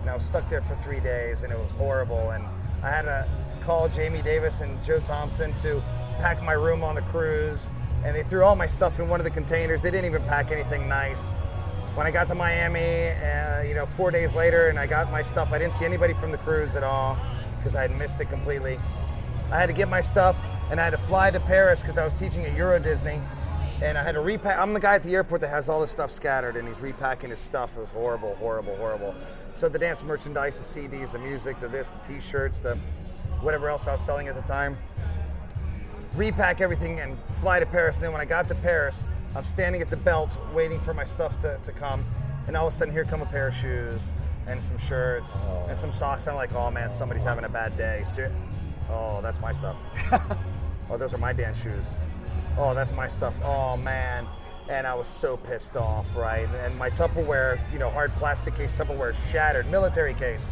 [0.00, 2.30] And I was stuck there for three days, and it was horrible.
[2.30, 2.44] And
[2.82, 3.28] I had to
[3.60, 5.82] call Jamie Davis and Jo Thompson to
[6.18, 7.68] pack my room on the cruise,
[8.04, 9.82] and they threw all my stuff in one of the containers.
[9.82, 11.32] They didn't even pack anything nice.
[11.94, 15.20] When I got to Miami, uh, you know, four days later, and I got my
[15.20, 17.18] stuff, I didn't see anybody from the cruise at all
[17.58, 18.80] because I had missed it completely.
[19.50, 20.38] I had to get my stuff,
[20.70, 23.20] and I had to fly to Paris because I was teaching at Euro Disney,
[23.82, 24.58] and I had to repack.
[24.58, 27.28] I'm the guy at the airport that has all this stuff scattered, and he's repacking
[27.28, 27.76] his stuff.
[27.76, 29.14] It was horrible, horrible, horrible.
[29.52, 32.78] So the dance merchandise, the CDs, the music, the this, the T-shirts, the
[33.42, 34.78] whatever else I was selling at the time.
[36.14, 37.96] Repack everything and fly to Paris.
[37.96, 41.04] And then when I got to Paris, I'm standing at the belt waiting for my
[41.04, 42.04] stuff to, to come.
[42.46, 44.12] And all of a sudden, here come a pair of shoes
[44.46, 45.66] and some shirts oh.
[45.68, 46.26] and some socks.
[46.26, 48.04] And I'm like, oh man, somebody's having a bad day.
[48.90, 49.76] Oh, that's my stuff.
[50.90, 51.96] oh, those are my dance shoes.
[52.58, 53.34] Oh, that's my stuff.
[53.42, 54.26] Oh man.
[54.68, 56.48] And I was so pissed off, right?
[56.64, 60.44] And my Tupperware, you know, hard plastic case Tupperware shattered, military case,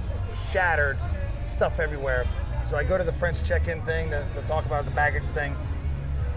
[0.51, 0.99] shattered,
[1.45, 2.27] stuff everywhere.
[2.65, 5.57] So I go to the French check-in thing to, to talk about the baggage thing,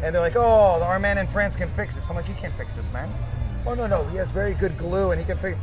[0.03, 2.53] and they're like, "Oh, our man in France can fix this." I'm like, "You can't
[2.53, 3.09] fix this, man."
[3.65, 5.57] Oh no, no, he has very good glue, and he can fix.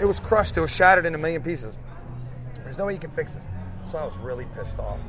[0.00, 0.56] It was crushed.
[0.56, 1.78] It was shattered in a million pieces.
[2.64, 3.46] There's no way you can fix this.
[3.84, 5.00] So I was really pissed off.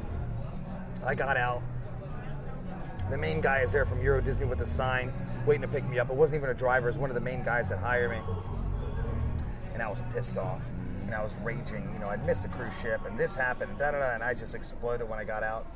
[1.06, 1.64] I got out.
[3.10, 5.14] The main guy is there from Euro Disney with a sign,
[5.46, 6.10] waiting to pick me up.
[6.10, 6.88] It wasn't even a driver.
[6.88, 8.20] It was one of the main guys that hired me.
[9.74, 10.70] And I was pissed off
[11.14, 11.88] and I was raging.
[11.94, 14.34] You know, I'd missed a cruise ship, and this happened, da da da, and I
[14.34, 15.68] just exploded when I got out.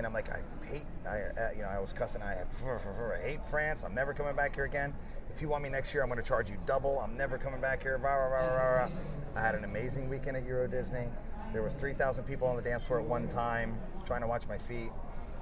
[0.00, 2.22] And I'm like, I hate, I, uh, you know, I was cussing.
[2.22, 3.84] I, I hate France.
[3.84, 4.94] I'm never coming back here again.
[5.30, 6.98] If you want me next year, I'm going to charge you double.
[7.00, 7.98] I'm never coming back here.
[7.98, 8.88] Rah, rah, rah.
[9.36, 11.04] I had an amazing weekend at Euro Disney.
[11.52, 14.56] There was 3,000 people on the dance floor at one time trying to watch my
[14.56, 14.90] feet,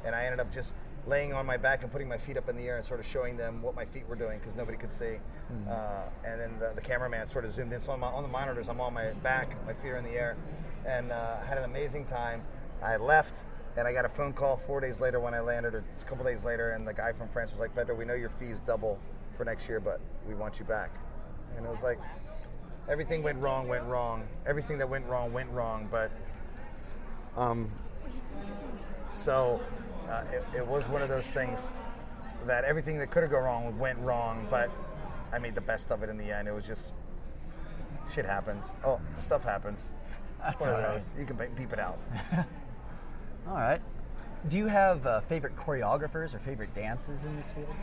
[0.05, 0.75] and I ended up just
[1.07, 3.07] laying on my back and putting my feet up in the air and sort of
[3.07, 5.19] showing them what my feet were doing because nobody could see.
[5.53, 5.71] Mm-hmm.
[5.71, 7.81] Uh, and then the, the, cameraman sort of zoomed in.
[7.81, 10.19] So on, my, on, the monitors, I'm on my back, my feet are in the
[10.19, 10.37] air,
[10.85, 12.43] and uh, had an amazing time.
[12.83, 13.45] I left
[13.77, 16.25] and I got a phone call four days later when I landed, or a couple
[16.25, 18.99] days later, and the guy from France was like, Pedro, we know your fees double
[19.33, 20.91] for next year, but we want you back.
[21.57, 21.99] And it was like,
[22.89, 24.27] everything went wrong, went wrong.
[24.47, 25.89] Everything that went wrong, went wrong.
[25.91, 26.11] But,
[27.37, 27.71] um,
[29.13, 29.61] so
[30.09, 31.71] uh, it, it was one of those things
[32.47, 34.71] that everything that could have gone wrong went wrong, but
[35.33, 36.49] I made the best of it in the end.
[36.49, 36.93] It was just
[38.13, 38.75] shit happens.
[38.85, 39.91] Oh, stuff happens.
[40.41, 41.11] That's one of those.
[41.19, 41.99] You can beep it out.
[43.49, 43.81] All right.
[44.49, 47.75] Do you have uh, favorite choreographers or favorite dances in this field?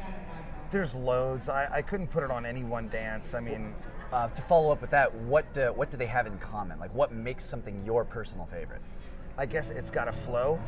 [0.69, 1.49] There's loads.
[1.49, 3.33] I, I couldn't put it on any one dance.
[3.33, 3.73] I mean,
[4.13, 6.77] uh, to follow up with that, what uh, what do they have in common?
[6.79, 8.81] Like, what makes something your personal favorite?
[9.39, 10.59] I guess it's got a flow.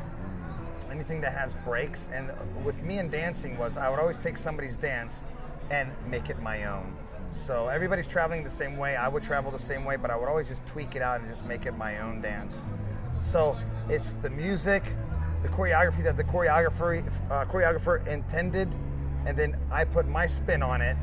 [0.90, 2.32] Anything that has breaks, and
[2.66, 5.24] with me and dancing was I would always take somebody's dance
[5.70, 6.96] and make it my own.
[7.30, 8.96] So everybody's traveling the same way.
[8.96, 11.30] I would travel the same way, but I would always just tweak it out and
[11.30, 12.62] just make it my own dance.
[13.20, 13.58] So
[13.90, 14.84] it's the music,
[15.44, 18.74] the choreography that the choreographer uh, choreographer intended,
[19.26, 20.98] and then I put my spin on it.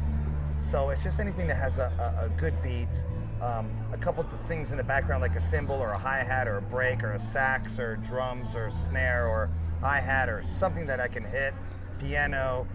[0.59, 3.05] So it's just anything that has a, a, a good beat,
[3.41, 6.47] um, a couple of things in the background like a cymbal or a hi hat
[6.47, 10.87] or a break or a sax or drums or snare or hi hat or something
[10.87, 11.55] that I can hit,
[11.99, 12.67] piano,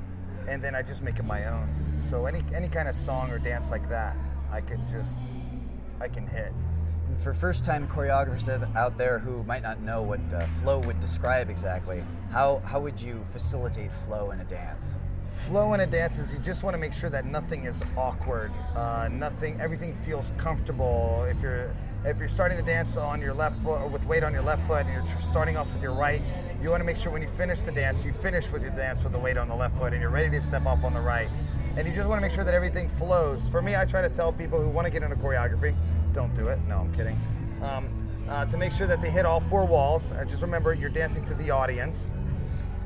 [0.47, 1.69] and then I just make it my own.
[2.01, 4.15] So any any kind of song or dance like that,
[4.51, 5.21] I can just
[6.01, 6.53] I can hit
[7.17, 11.49] for first time choreographers out there who might not know what uh, flow would describe
[11.49, 14.97] exactly, how, how would you facilitate flow in a dance?
[15.25, 18.51] Flow in a dance is you just want to make sure that nothing is awkward,
[18.75, 21.25] uh, nothing, everything feels comfortable.
[21.29, 24.31] If you're if you're starting the dance on your left foot or with weight on
[24.31, 26.21] your left foot and you're starting off with your right,
[26.61, 29.03] you want to make sure when you finish the dance, you finish with your dance
[29.03, 31.01] with the weight on the left foot and you're ready to step off on the
[31.01, 31.29] right.
[31.75, 33.49] And you just want to make sure that everything flows.
[33.49, 35.75] For me, I try to tell people who want to get into choreography,
[36.13, 36.59] don't do it.
[36.67, 37.17] No, I'm kidding.
[37.61, 37.89] Um,
[38.29, 40.11] uh, to make sure that they hit all four walls.
[40.11, 42.11] Uh, just remember, you're dancing to the audience.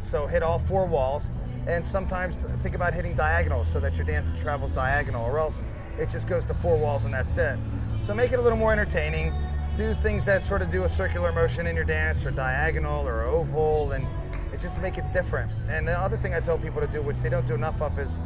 [0.02, 1.32] So hit all four walls.
[1.68, 5.64] And sometimes think about hitting diagonals so that your dance travels diagonal, or else
[5.98, 7.58] it just goes to four walls and that's it.
[8.02, 9.34] So make it a little more entertaining.
[9.78, 13.24] Do things that sort of do a circular motion in your dance, or diagonal, or
[13.24, 14.06] oval, and
[14.54, 15.52] it just make it different.
[15.68, 17.98] And the other thing I tell people to do, which they don't do enough of,
[17.98, 18.20] is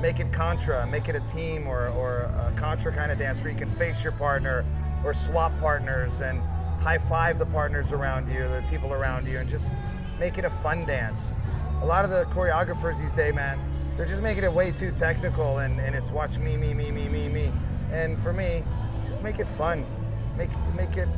[0.00, 3.50] make it contra, make it a team or, or a contra kind of dance where
[3.50, 4.64] you can face your partner
[5.04, 6.40] or swap partners and
[6.80, 9.70] high five the partners around you, the people around you, and just
[10.18, 11.32] make it a fun dance.
[11.82, 13.58] A lot of the choreographers these days, man,
[13.96, 17.08] they're just making it way too technical and, and it's watch me, me, me, me,
[17.08, 17.52] me, me.
[17.90, 18.62] And for me,
[19.04, 19.86] just make it fun.
[20.36, 21.08] Make, make it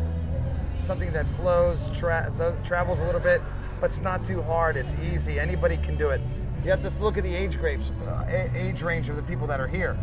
[0.77, 3.43] something that flows, tra- travels a little bit,
[3.81, 4.77] but it's not too hard.
[4.77, 5.41] It's easy.
[5.41, 6.21] Anybody can do it
[6.65, 9.61] you have to look at the age grapes, uh, age range of the people that
[9.61, 9.99] are here.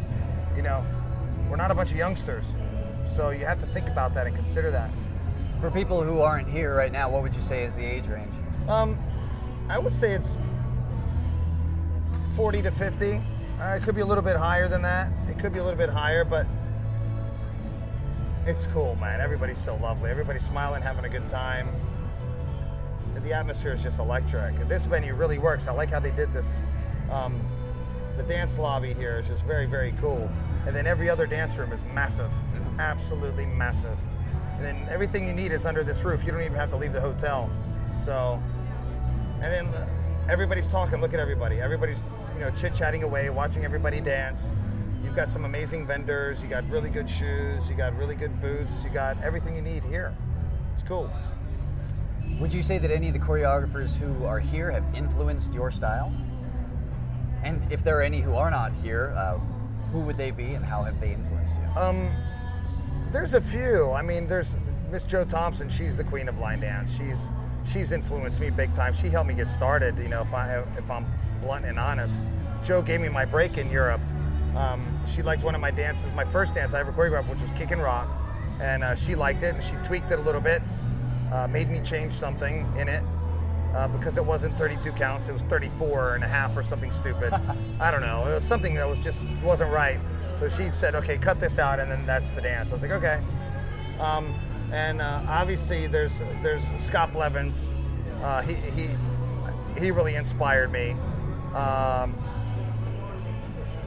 [0.55, 0.85] You know,
[1.49, 2.45] we're not a bunch of youngsters,
[3.05, 4.89] so you have to think about that and consider that.
[5.59, 8.33] For people who aren't here right now, what would you say is the age range?
[8.67, 8.97] Um,
[9.69, 10.37] I would say it's
[12.35, 13.21] 40 to 50.
[13.59, 15.11] Uh, it could be a little bit higher than that.
[15.29, 16.45] It could be a little bit higher, but
[18.45, 19.21] it's cool, man.
[19.21, 20.09] Everybody's so lovely.
[20.09, 21.69] Everybody's smiling, having a good time
[23.23, 24.67] the atmosphere is just electric.
[24.67, 25.67] This venue really works.
[25.67, 26.57] I like how they did this.
[27.11, 27.39] Um,
[28.17, 30.29] the dance lobby here is just very, very cool.
[30.65, 32.31] And then every other dance room is massive,
[32.79, 33.97] absolutely massive.
[34.55, 36.23] And then everything you need is under this roof.
[36.23, 37.49] You don't even have to leave the hotel.
[38.03, 38.41] So,
[39.41, 39.87] and then
[40.29, 41.01] everybody's talking.
[41.01, 41.59] Look at everybody.
[41.59, 41.99] Everybody's
[42.35, 44.41] you know chit chatting away, watching everybody dance.
[45.03, 46.41] You've got some amazing vendors.
[46.41, 47.67] You got really good shoes.
[47.69, 48.73] You got really good boots.
[48.83, 50.15] You got everything you need here.
[50.73, 51.11] It's cool.
[52.39, 56.13] Would you say that any of the choreographers who are here have influenced your style?
[57.43, 59.39] And if there are any who are not here, uh,
[59.91, 61.81] who would they be and how have they influenced you?
[61.81, 62.11] Um,
[63.11, 63.93] there's a few.
[63.93, 64.57] I mean, there's
[64.91, 65.69] Miss Jo Thompson.
[65.69, 66.95] She's the queen of line dance.
[66.97, 67.29] She's
[67.71, 68.93] she's influenced me big time.
[68.93, 69.97] She helped me get started.
[69.97, 71.05] You know, if I if I'm
[71.41, 72.19] blunt and honest,
[72.63, 74.01] Jo gave me my break in Europe.
[74.57, 77.51] Um, she liked one of my dances, my first dance I ever choreographed, which was
[77.51, 78.09] Kick and Rock,
[78.59, 80.61] and uh, she liked it and she tweaked it a little bit
[81.35, 83.03] uh, made me change something in it
[83.73, 87.33] uh, because it wasn't 32 counts, it was 34 and a half or something stupid.
[87.79, 88.25] I don't know.
[88.27, 89.99] It was something that was just wasn't right.
[90.39, 92.69] So she said, "Okay, cut this out," and then that's the dance.
[92.69, 93.21] I was like, "Okay."
[93.99, 94.35] Um,
[94.71, 97.69] and uh, obviously, there's there's Scott Blevins.
[98.21, 98.89] Uh, he, he
[99.77, 100.91] he really inspired me.
[101.53, 102.17] Um,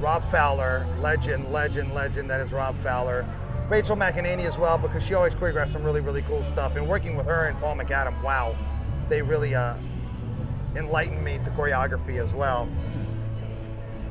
[0.00, 2.30] Rob Fowler, legend, legend, legend.
[2.30, 3.26] That is Rob Fowler.
[3.68, 6.76] Rachael McEnaney as well because she always choreographs some really, really cool stuff.
[6.76, 8.56] And working with her and Paul McAdam, wow,
[9.08, 9.74] they really uh,
[10.74, 12.68] enlightened me to choreography as well.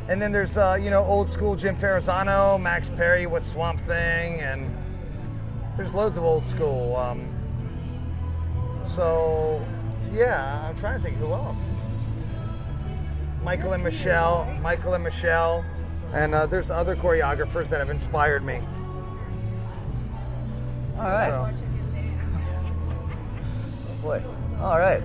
[0.07, 4.39] And then there's uh, you know old school Jim Ferrazzano, Max Perry with Swamp Thing,
[4.41, 4.73] and
[5.75, 6.95] there's loads of old school.
[6.95, 7.27] Um,
[8.85, 9.65] so
[10.13, 11.57] yeah, I'm trying to think who else.
[13.43, 15.65] Michael and Michelle, Michael and Michelle,
[16.13, 18.61] and uh, there's other choreographers that have inspired me.
[20.97, 21.29] All right.
[21.29, 21.63] So-
[23.89, 24.23] Oh boy.
[24.61, 25.03] All right.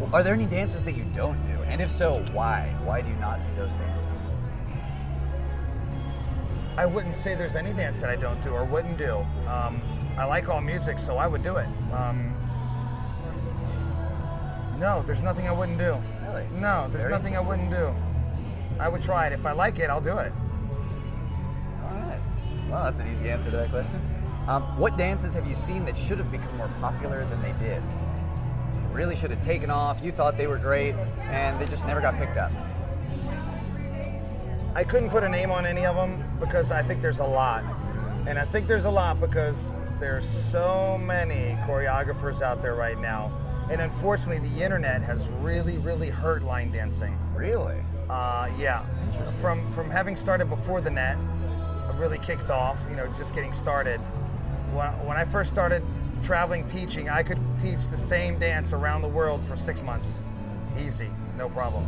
[0.00, 1.62] Well, are there any dances that you don't do?
[1.62, 2.74] And if so, why?
[2.84, 4.28] Why do you not do those dances?
[6.76, 9.16] I wouldn't say there's any dance that I don't do or wouldn't do.
[9.48, 9.80] Um,
[10.18, 11.66] I like all music, so I would do it.
[11.92, 12.34] Um,
[14.78, 15.96] no, there's nothing I wouldn't do.
[16.26, 16.46] Really?
[16.52, 17.94] No, That's there's nothing I wouldn't do.
[18.78, 19.32] I would try it.
[19.32, 20.32] If I like it, I'll do it.
[21.82, 22.20] All right.
[22.68, 23.98] Well, that's an easy answer to that question.
[24.48, 27.82] Um, what dances have you seen that should have become more popular than they did?
[28.92, 30.00] Really should have taken off.
[30.02, 30.94] You thought they were great,
[31.30, 32.52] and they just never got picked up.
[34.74, 37.64] I couldn't put a name on any of them because I think there's a lot.
[38.26, 43.32] And I think there's a lot because there's so many choreographers out there right now.
[43.70, 47.18] And unfortunately, the internet has really, really hurt line dancing.
[47.34, 47.82] Really?
[48.08, 48.84] Uh, yeah.
[49.40, 51.18] From from having started before the net,
[51.96, 52.78] really kicked off.
[52.88, 54.00] You know, just getting started.
[54.76, 55.82] When, I first started
[56.22, 60.10] traveling teaching, I could teach the same dance around the world for six months,
[60.78, 61.86] easy, no problem.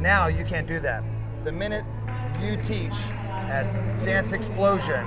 [0.00, 1.02] Now you can't do that.
[1.44, 1.84] The minute
[2.40, 3.64] you teach at
[4.04, 5.06] Dance Explosion,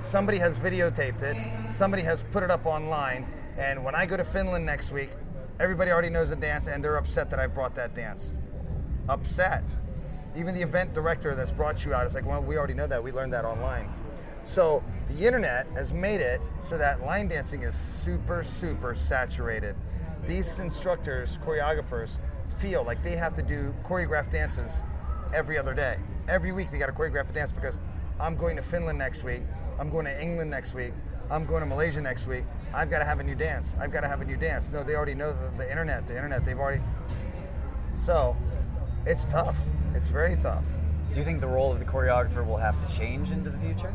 [0.00, 3.26] somebody has videotaped it, somebody has put it up online,
[3.58, 5.10] and when I go to Finland next week,
[5.58, 8.36] everybody already knows the dance, and they're upset that I brought that dance
[9.08, 9.64] upset.
[10.36, 13.02] Even the event director that's brought you out is like, well, we already know that.
[13.02, 13.92] We learned that online.
[14.42, 19.76] So the internet has made it so that line dancing is super, super saturated.
[20.26, 22.10] These instructors, choreographers,
[22.58, 24.82] feel like they have to do choreographed dances
[25.34, 25.96] every other day.
[26.28, 27.78] Every week they got to choreograph a dance because
[28.18, 29.42] I'm going to Finland next week.
[29.78, 30.92] I'm going to England next week.
[31.30, 32.44] I'm going to Malaysia next week.
[32.74, 33.76] I've got to have a new dance.
[33.80, 34.70] I've got to have a new dance.
[34.70, 36.06] No, they already know the, the internet.
[36.06, 36.82] The internet, they've already.
[37.96, 38.36] So
[39.06, 39.56] it's tough.
[39.94, 40.64] It's very tough.
[41.12, 43.92] Do you think the role of the choreographer will have to change into the future?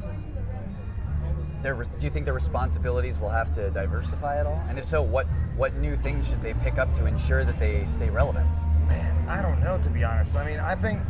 [1.66, 4.64] Their, do you think their responsibilities will have to diversify at all?
[4.70, 5.26] And if so, what
[5.56, 8.46] what new things should they pick up to ensure that they stay relevant?
[8.88, 10.36] Man, I don't know to be honest.
[10.36, 11.02] I mean, I think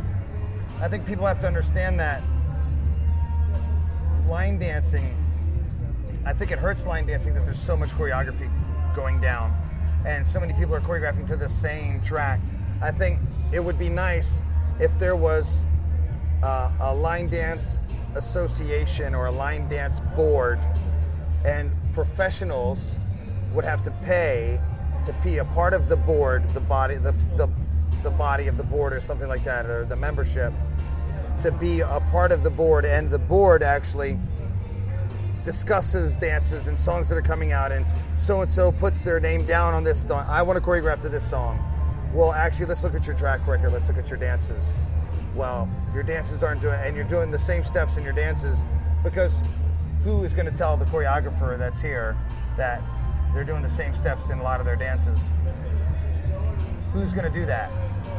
[0.80, 2.22] I think people have to understand that
[4.26, 5.14] line dancing
[6.24, 8.50] I think it hurts line dancing that there's so much choreography
[8.94, 9.54] going down
[10.06, 12.40] and so many people are choreographing to the same track.
[12.80, 13.20] I think
[13.52, 14.42] it would be nice
[14.80, 15.64] if there was
[16.42, 17.80] uh, a line dance
[18.16, 20.58] association or a line dance board
[21.44, 22.96] and professionals
[23.52, 24.60] would have to pay
[25.06, 27.48] to be a part of the board, the body, the, the,
[28.02, 30.52] the body of the board or something like that, or the membership,
[31.40, 34.18] to be a part of the board, and the board actually
[35.44, 39.46] discusses dances and songs that are coming out, and so and so puts their name
[39.46, 40.04] down on this.
[40.10, 41.62] I want to choreograph to this song.
[42.12, 43.72] Well, actually, let's look at your track record.
[43.72, 44.76] Let's look at your dances.
[45.36, 48.64] Well, your dances aren't doing, and you're doing the same steps in your dances
[49.04, 49.38] because
[50.02, 52.16] who is going to tell the choreographer that's here
[52.56, 52.80] that
[53.34, 55.34] they're doing the same steps in a lot of their dances?
[56.94, 57.70] Who's going to do that?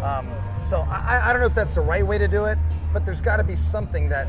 [0.03, 2.59] Um, so I, I don't know if that's the right way to do it,
[2.93, 4.27] but there's got to be something that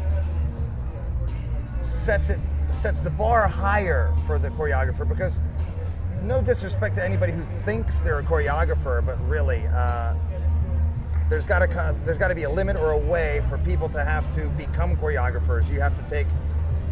[1.83, 5.41] sets it sets the bar higher for the choreographer because
[6.23, 10.15] no disrespect to anybody who thinks they're a choreographer, but really, uh,
[11.29, 14.05] there's got to there's got to be a limit or a way for people to
[14.05, 15.71] have to become choreographers.
[15.71, 16.27] You have to take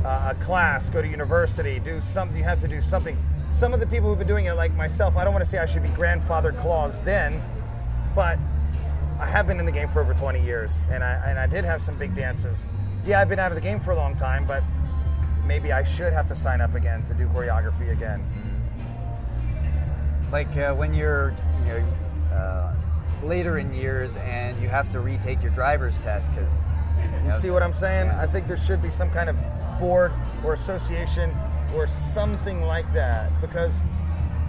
[0.05, 2.37] uh, a class, go to university, do something.
[2.37, 3.17] You have to do something.
[3.53, 5.59] Some of the people who've been doing it, like myself, I don't want to say
[5.59, 7.43] I should be grandfather claused in,
[8.15, 8.39] but
[9.19, 11.65] I have been in the game for over 20 years, and I and I did
[11.65, 12.67] have some big dances.
[13.07, 14.63] Yeah, I've been out of the game for a long time, but
[15.47, 18.23] maybe I should have to sign up again to do choreography again.
[20.31, 21.35] Like uh, when you're
[21.65, 21.87] you know,
[22.35, 22.75] uh,
[23.23, 26.63] later in years and you have to retake your driver's test because
[27.25, 28.11] You see what I'm saying?
[28.11, 29.37] I think there should be some kind of
[29.79, 30.13] board
[30.45, 31.35] or association
[31.75, 33.73] or something like that because,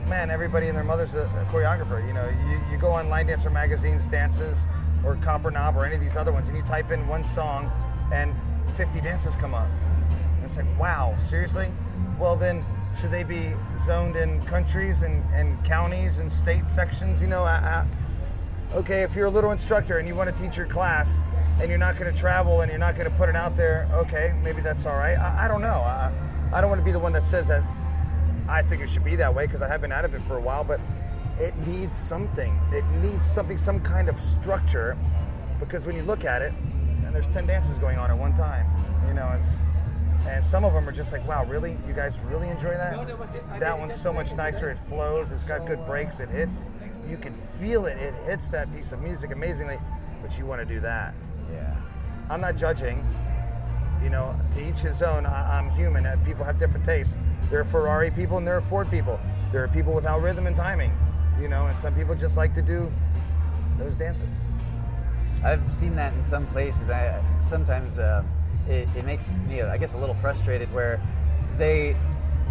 [0.07, 2.05] man, everybody and their mother's a, a choreographer.
[2.05, 4.65] You know, you, you go on Line Dancer Magazine's dances
[5.03, 7.71] or Copper Knob or any of these other ones and you type in one song
[8.13, 8.33] and
[8.75, 9.67] 50 dances come up.
[10.35, 11.67] And it's like, wow, seriously?
[12.19, 12.65] Well, then
[12.99, 13.53] should they be
[13.85, 17.21] zoned in countries and, and counties and state sections?
[17.21, 17.87] You know, I, I,
[18.73, 21.23] okay, if you're a little instructor and you want to teach your class
[21.59, 23.89] and you're not going to travel and you're not going to put it out there,
[23.93, 25.17] okay, maybe that's all right.
[25.17, 25.67] I, I don't know.
[25.67, 26.13] I,
[26.53, 27.63] I don't want to be the one that says that
[28.47, 30.37] I think it should be that way because I have been out of it for
[30.37, 30.79] a while, but
[31.39, 32.59] it needs something.
[32.71, 34.97] It needs something, some kind of structure
[35.59, 36.53] because when you look at it,
[37.05, 38.67] and there's 10 dances going on at one time,
[39.07, 39.53] you know, it's
[40.27, 41.77] and some of them are just like, wow, really?
[41.87, 43.59] You guys really enjoy that?
[43.59, 44.69] That one's so much nicer.
[44.69, 45.31] It flows.
[45.31, 46.19] It's got good breaks.
[46.19, 46.67] It hits.
[47.09, 47.97] You can feel it.
[47.97, 49.79] It hits that piece of music amazingly.
[50.21, 51.13] But you want to do that.
[51.51, 51.75] Yeah.
[52.29, 53.05] I'm not judging.
[54.03, 55.25] You know, to each his own.
[55.25, 56.05] I, I'm human.
[56.05, 57.17] Uh, People have different tastes.
[57.49, 59.19] There are Ferrari people and there are Ford people.
[59.51, 60.91] There are people without rhythm and timing.
[61.39, 62.91] You know, and some people just like to do
[63.77, 64.33] those dances.
[65.43, 66.89] I've seen that in some places.
[66.89, 68.23] I sometimes uh,
[68.69, 71.01] it, it makes me, I guess, a little frustrated where
[71.57, 71.95] they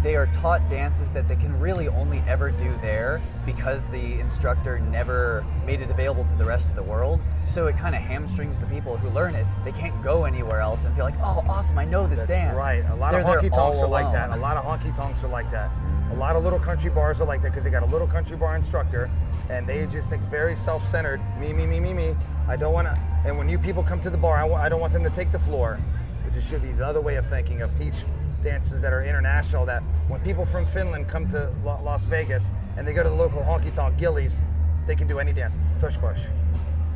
[0.03, 4.77] they are taught dances that they can really only ever do there because the instructor
[4.79, 7.19] never made it available to the rest of the world.
[7.45, 9.47] So it kind of hamstrings the people who learn it.
[9.65, 12.55] They can't go anywhere else and feel like, oh, awesome, I know this That's dance.
[12.55, 12.85] right.
[12.85, 14.29] A lot They're of honky tonks are like that.
[14.29, 15.71] A lot of honky tonks are like that.
[16.11, 18.37] A lot of little country bars are like that because they got a little country
[18.37, 19.09] bar instructor
[19.49, 21.19] and they just think very self centered.
[21.39, 22.15] Me, me, me, me, me.
[22.47, 22.97] I don't want to.
[23.25, 25.09] And when new people come to the bar, I wa- I don't want them to
[25.09, 25.79] take the floor,
[26.27, 28.03] which is- should be the other way of thinking of teach
[28.43, 29.65] dances that are international.
[29.65, 33.15] That when people from Finland come to Lo- Las Vegas and they go to the
[33.15, 34.41] local honky tonk Gilley's,
[34.85, 35.57] they can do any dance.
[35.79, 36.25] Tush push,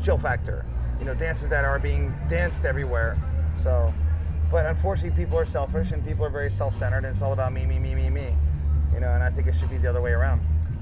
[0.01, 0.65] chill factor.
[0.99, 3.17] You know, dances that are being danced everywhere.
[3.55, 3.93] So,
[4.51, 7.65] but unfortunately, people are selfish and people are very self-centered, and it's all about me,
[7.65, 8.35] me, me, me, me.
[8.93, 10.41] You know, and I think it should be the other way around.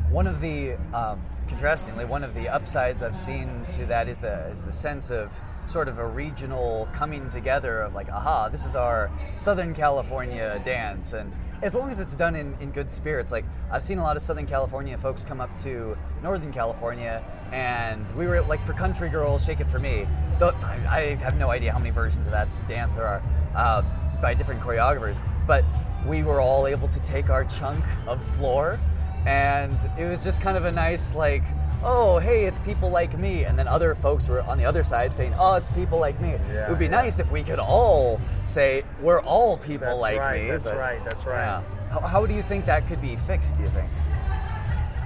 [0.10, 4.48] One of the, um, contrastingly, one of the upsides I've seen to that is the
[4.48, 5.40] is the sense of
[5.70, 11.14] sort of a regional coming together of like, aha, this is our Southern California dance,
[11.14, 14.16] and as long as it's done in, in good spirits, like I've seen a lot
[14.16, 19.10] of Southern California folks come up to Northern California, and we were like for Country
[19.10, 20.08] Girl, Shake It For Me.
[20.42, 23.22] I I have no idea how many versions of that dance there are
[23.56, 23.84] uh,
[24.22, 25.66] by different choreographers, but
[26.06, 28.80] we were all able to take our chunk of floor
[29.26, 31.44] and it was just kind of a nice like
[31.84, 35.16] oh hey it's people like me and then other folks were on the other side
[35.16, 36.92] saying oh it's people like me Yeah, it would be yeah.
[36.92, 41.04] nice if we could all say we're all people That's like right, me that's right,
[41.06, 41.36] that's right.
[41.46, 41.62] yeah.
[41.90, 43.90] how, how do you think that could be fixed do you think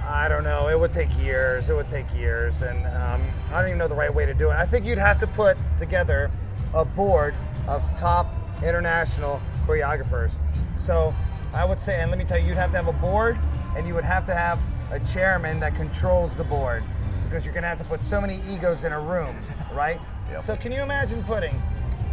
[0.06, 0.68] I don't know.
[0.68, 1.70] It would take years.
[1.70, 4.50] It would take years, and um, I don't even know the right way to do
[4.50, 4.54] it.
[4.54, 6.30] I think you'd have to put together
[6.74, 7.34] a board
[7.66, 8.30] of top
[8.62, 10.32] international choreographers.
[10.76, 11.14] So
[11.54, 13.38] I would say, and let me tell you, you'd have to have a board,
[13.78, 14.60] and you would have to have
[14.94, 16.84] a chairman that controls the board,
[17.24, 19.36] because you're going to have to put so many egos in a room,
[19.74, 20.00] right?
[20.30, 20.44] Yep.
[20.44, 21.60] So can you imagine putting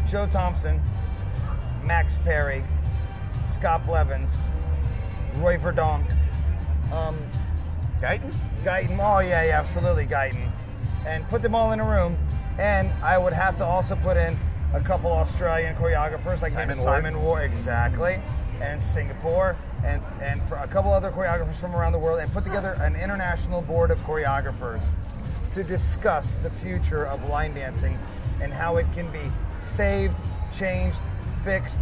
[0.07, 0.81] Jo Thompson,
[1.83, 2.63] Max Perry,
[3.45, 4.31] Scott Blevins,
[5.35, 6.11] Roy Verdonk,
[6.91, 7.19] um,
[8.01, 8.33] Guyton?
[8.63, 8.97] Guyton.
[8.99, 10.51] Oh yeah, yeah, absolutely Guyton.
[11.05, 12.17] And put them all in a room.
[12.57, 14.37] And I would have to also put in
[14.73, 16.87] a couple Australian choreographers like Simon Ward.
[16.87, 18.19] Simon Ward, exactly,
[18.59, 22.43] and Singapore, and and for a couple other choreographers from around the world, and put
[22.43, 24.83] together an international board of choreographers
[25.53, 27.97] to discuss the future of line dancing
[28.41, 30.17] and how it can be saved,
[30.51, 30.99] changed,
[31.43, 31.79] fixed,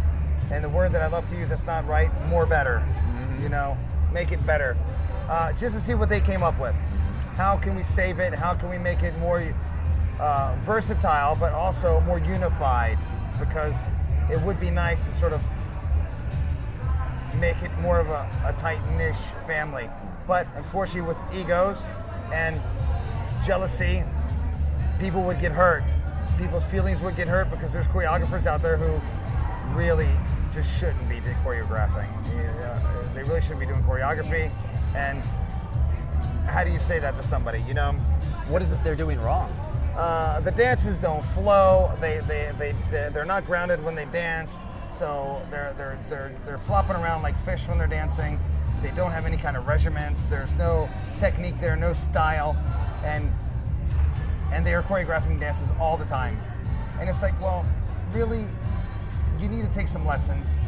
[0.50, 2.84] and the word that I love to use that's not right, more better.
[3.40, 3.78] You know,
[4.12, 4.76] make it better.
[5.28, 6.74] Uh, just to see what they came up with.
[7.36, 8.34] How can we save it?
[8.34, 9.54] How can we make it more
[10.18, 12.98] uh, versatile, but also more unified?
[13.38, 13.76] Because
[14.30, 15.40] it would be nice to sort of
[17.34, 19.16] make it more of a, a tight niche
[19.46, 19.88] family.
[20.26, 21.82] But unfortunately, with egos
[22.32, 22.60] and
[23.44, 24.02] jealousy,
[24.98, 25.82] people would get hurt.
[26.38, 29.00] People's feelings would get hurt because there's choreographers out there who
[29.76, 30.08] really
[30.52, 32.08] just shouldn't be choreographing.
[33.14, 34.50] They really shouldn't be doing choreography.
[34.94, 35.20] And
[36.48, 37.62] how do you say that to somebody?
[37.66, 37.92] You know,
[38.48, 39.54] what is it they're doing wrong
[39.96, 41.90] uh, the dances don't flow.
[42.00, 44.58] They they they they're they're not grounded when they dance.
[44.92, 48.38] So they're they're they're they're flopping around like fish when they're dancing.
[48.82, 50.16] They don't have any kind of regiment.
[50.28, 50.88] There's no
[51.18, 52.56] technique there, no style,
[53.04, 53.30] and
[54.52, 56.38] and they are choreographing dances all the time.
[56.98, 57.64] And it's like, well,
[58.12, 58.46] really,
[59.38, 60.58] you need to take some lessons.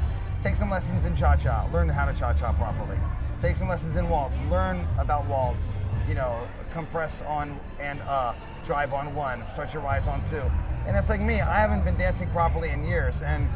[0.43, 1.69] Take some lessons in cha-cha.
[1.73, 2.99] Learn how to cha-cha properly.
[3.41, 4.39] Take some lessons in waltz.
[4.51, 5.73] Learn about waltz.
[6.09, 10.43] You know, compress on and uh, drive on one, stretch your rise on two.
[10.87, 11.41] And it's like me.
[11.41, 13.49] I haven't been dancing properly in years, and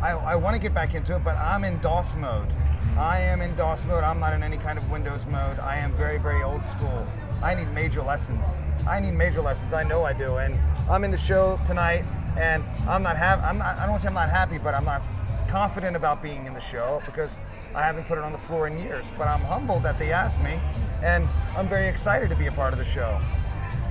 [0.00, 2.48] I, I want to get back into it, but I'm in DOS mode.
[2.96, 4.04] I am in DOS mode.
[4.04, 5.58] I'm not in any kind of Windows mode.
[5.58, 7.06] I am very, very old school.
[7.42, 8.46] I need major lessons.
[8.88, 9.72] I need major lessons.
[9.72, 10.36] I know I do.
[10.36, 10.56] And
[10.88, 12.04] I'm in the show tonight,
[12.36, 13.42] and I'm not happy.
[13.42, 13.76] I'm not.
[13.76, 15.02] I don't want to say I'm not happy, but I'm not
[15.48, 17.36] confident about being in the show because
[17.74, 19.10] I haven't put it on the floor in years.
[19.18, 20.60] But I'm humbled that they asked me,
[21.02, 23.20] and I'm very excited to be a part of the show.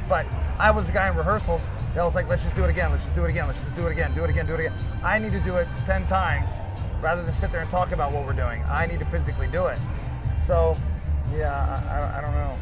[0.07, 0.25] But
[0.59, 3.03] I was the guy in rehearsals that was like, let's just do it again, let's
[3.03, 4.73] just do it again, let's just do it again, do it again, do it again.
[5.03, 6.49] I need to do it 10 times
[7.01, 8.63] rather than sit there and talk about what we're doing.
[8.63, 9.77] I need to physically do it.
[10.37, 10.77] So,
[11.35, 12.57] yeah, I, I, don't, I don't know.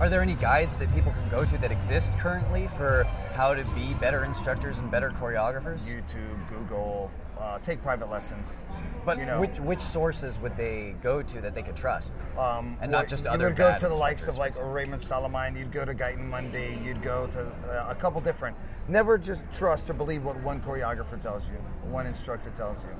[0.00, 3.04] Are there any guides that people can go to that exist currently for
[3.34, 5.82] how to be better instructors and better choreographers?
[5.82, 8.62] YouTube, Google, uh, take private lessons.
[9.04, 12.12] But you know, which which sources would they go to that they could trust?
[12.38, 15.02] um, and not just you other You would go to the likes of like Raymond
[15.02, 15.58] Sarlemijn.
[15.58, 16.78] You'd go to Guyton Mundy.
[16.84, 18.56] You'd go to uh, a couple different.
[18.88, 21.54] Never just trust or believe what one choreographer tells you,
[21.90, 22.90] one instructor tells you.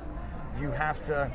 [0.60, 1.30] You have to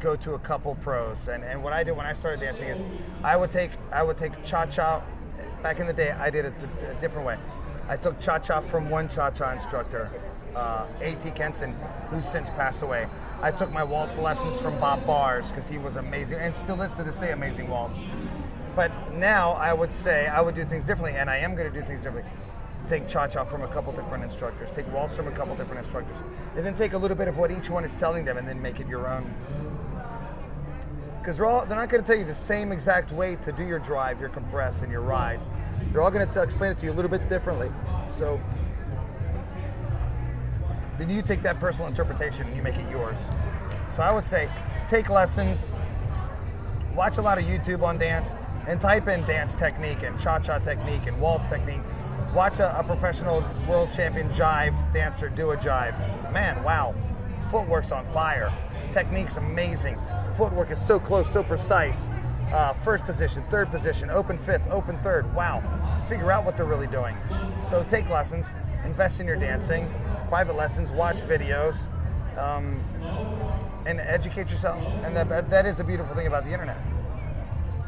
[0.00, 1.28] go to a couple pros.
[1.28, 2.84] And, and what I did when I started dancing is
[3.22, 5.02] I would take I would take cha cha.
[5.62, 7.38] Back in the day, I did it a, a different way.
[7.88, 10.10] I took cha cha from one cha cha instructor,
[10.54, 11.30] uh, A.T.
[11.32, 11.74] Kenson,
[12.10, 13.06] who's since passed away.
[13.42, 16.92] I took my waltz lessons from Bob Bars because he was amazing and still is
[16.92, 17.98] to this day amazing waltz.
[18.74, 21.80] But now I would say I would do things differently, and I am going to
[21.80, 22.30] do things differently.
[22.88, 26.16] Take cha cha from a couple different instructors, take waltz from a couple different instructors,
[26.56, 28.60] and then take a little bit of what each one is telling them, and then
[28.60, 29.32] make it your own
[31.24, 33.64] because they're all they're not going to tell you the same exact way to do
[33.64, 35.48] your drive, your compress, and your rise.
[35.90, 37.70] They're all going to explain it to you a little bit differently.
[38.08, 38.38] So
[40.98, 43.16] then you take that personal interpretation and you make it yours.
[43.88, 44.48] So I would say
[44.88, 45.70] take lessons,
[46.94, 48.34] watch a lot of YouTube on dance,
[48.66, 51.80] and type in dance technique and cha-cha technique and waltz technique.
[52.34, 55.96] Watch a, a professional world champion jive dancer do a jive.
[56.32, 56.94] Man, wow,
[57.50, 58.52] footwork's on fire.
[58.92, 59.98] Technique's amazing.
[60.36, 62.08] Footwork is so close, so precise.
[62.52, 65.32] Uh, first position, third position, open fifth, open third.
[65.34, 65.62] Wow.
[66.08, 67.16] Figure out what they're really doing.
[67.62, 69.92] So take lessons, invest in your dancing,
[70.28, 71.88] private lessons, watch videos,
[72.38, 72.80] um,
[73.86, 74.82] and educate yourself.
[75.04, 76.78] And that, that is the beautiful thing about the internet.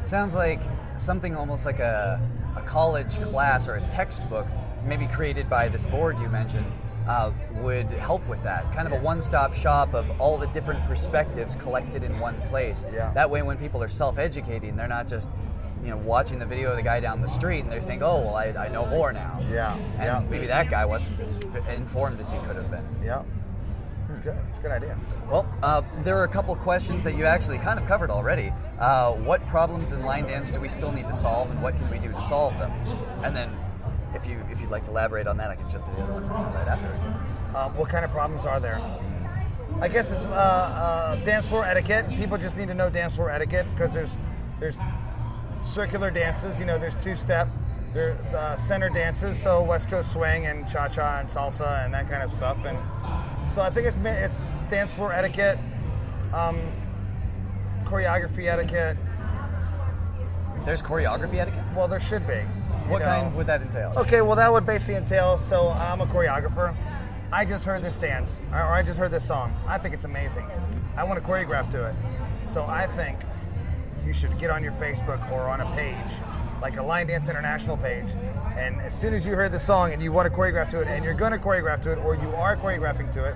[0.05, 0.61] Sounds like
[0.97, 2.21] something almost like a,
[2.55, 4.47] a college class or a textbook,
[4.85, 6.65] maybe created by this board you mentioned,
[7.07, 8.71] uh, would help with that.
[8.73, 12.85] Kind of a one-stop shop of all the different perspectives collected in one place.
[12.93, 13.11] Yeah.
[13.13, 15.29] That way, when people are self-educating, they're not just
[15.83, 18.21] you know watching the video of the guy down the street and they think, oh
[18.21, 19.39] well, I, I know more now.
[19.51, 20.23] Yeah, And yeah.
[20.29, 21.37] maybe that guy wasn't as
[21.75, 22.85] informed as he could have been.
[23.03, 23.23] Yeah.
[24.09, 24.37] It's good.
[24.49, 24.97] It's a good idea.
[25.29, 28.53] Well, uh, there are a couple questions that you actually kind of covered already.
[28.79, 31.89] Uh, what problems in line dance do we still need to solve, and what can
[31.91, 32.71] we do to solve them?
[33.23, 33.49] And then,
[34.13, 36.13] if you if you'd like to elaborate on that, I can jump to the other
[36.13, 37.57] one right after.
[37.57, 38.79] Um, what kind of problems are there?
[39.81, 42.07] I guess it's uh, uh, dance floor etiquette.
[42.09, 44.15] People just need to know dance floor etiquette because there's
[44.61, 44.77] there's
[45.67, 46.59] circular dances.
[46.59, 47.47] You know, there's two step,
[47.93, 49.41] there uh, center dances.
[49.41, 52.57] So West Coast swing and cha cha and salsa and that kind of stuff.
[52.65, 52.77] And
[53.53, 55.59] so I think it's it's dance floor etiquette,
[56.33, 56.59] um,
[57.85, 58.97] choreography etiquette.
[60.65, 61.63] There's choreography etiquette.
[61.75, 62.39] Well, there should be.
[62.87, 63.05] What know.
[63.05, 63.93] kind would that entail?
[63.97, 65.37] Okay, well, that would basically entail.
[65.37, 66.75] So I'm a choreographer.
[67.31, 69.53] I just heard this dance, or I just heard this song.
[69.67, 70.45] I think it's amazing.
[70.95, 71.95] I want to choreograph to it.
[72.45, 73.19] So I think
[74.07, 76.11] you should get on your Facebook or on a page,
[76.61, 78.09] like a Line Dance International page,
[78.57, 80.87] and as soon as you heard the song and you want to choreograph to it,
[80.87, 83.35] and you're going to choreograph to it, or you are choreographing to it,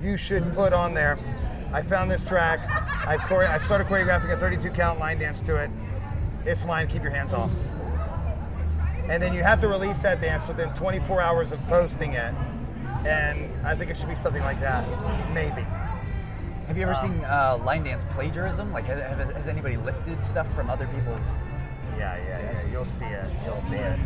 [0.00, 1.18] you should put on there.
[1.72, 2.60] I found this track.
[3.06, 5.70] I've, chore- I've started choreographing a 32 count line dance to it.
[6.44, 6.86] It's mine.
[6.88, 7.50] Keep your hands off
[9.10, 12.32] and then you have to release that dance within 24 hours of posting it.
[13.04, 14.86] And I think it should be something like that,
[15.34, 15.66] maybe.
[16.70, 18.72] Have you ever seen uh, line dance plagiarism?
[18.72, 21.36] Like, has, has- anybody lifted stuff from other people's?
[21.98, 22.70] Yeah, yeah, yeah.
[22.70, 23.28] You'll see it.
[23.44, 23.98] You'll see it.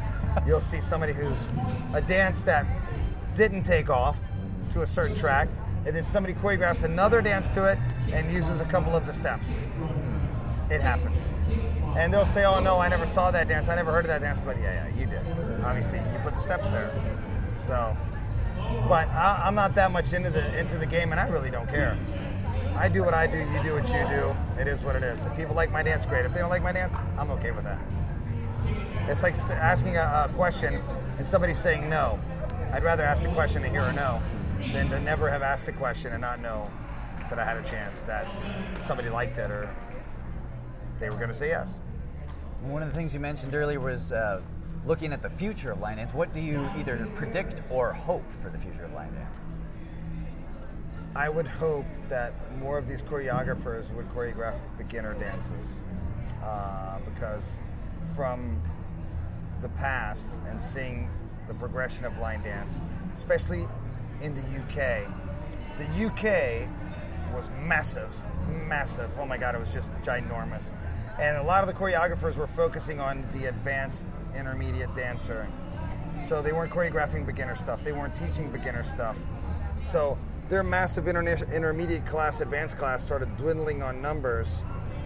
[0.47, 1.51] You'll see somebody who's
[1.93, 2.65] a dance that
[3.35, 4.19] didn't take off
[4.71, 5.51] to a certain track,
[5.85, 7.79] and then somebody choreographs another dance to it
[8.11, 9.47] and uses a couple of the steps.
[10.71, 11.21] It happens.
[11.99, 13.69] And they'll say, "Oh no, I never saw that dance.
[13.69, 15.21] I never heard of that dance." But yeah, yeah, you did.
[15.63, 16.89] Obviously, you put the steps there.
[17.67, 17.95] So,
[18.89, 21.69] but I, I'm not that much into the into the game, and I really don't
[21.69, 21.99] care.
[22.77, 23.39] I do what I do.
[23.39, 24.37] You do what you do.
[24.61, 25.25] It is what it is.
[25.25, 26.25] If people like my dance, great.
[26.25, 27.79] If they don't like my dance, I'm okay with that.
[29.09, 30.81] It's like asking a, a question
[31.19, 32.19] and somebody saying no.
[32.73, 34.21] I'd rather ask the question and hear a no
[34.73, 36.69] than to never have asked the question and not know
[37.31, 38.27] that I had a chance that
[38.83, 39.75] somebody liked it or
[40.99, 41.79] they were going to say yes.
[42.63, 44.41] One of the things you mentioned earlier was uh,
[44.85, 46.13] looking at the future of line dance.
[46.13, 49.45] What do you either predict or hope for the future of line dance?
[51.17, 55.81] I would hope that more of these choreographers would choreograph beginner dances
[56.43, 57.61] uh, because
[58.17, 58.61] from
[59.63, 61.09] the past and seeing
[61.47, 62.81] the progression of line dance,
[63.15, 63.69] especially
[64.21, 65.07] in the UK,
[65.79, 66.69] the UK
[67.33, 68.13] was massive,
[68.67, 69.11] massive.
[69.19, 70.75] Oh my God, it was just ginormous.
[71.21, 74.05] And a lot of the choreographers were focusing on the advanced
[74.37, 75.47] intermediate dancer,
[76.29, 77.85] So they weren't choreographing beginner stuff.
[77.85, 79.19] They weren't teaching beginner stuff.
[79.85, 84.65] So their massive intermediate class, advanced class started dwindling on numbers,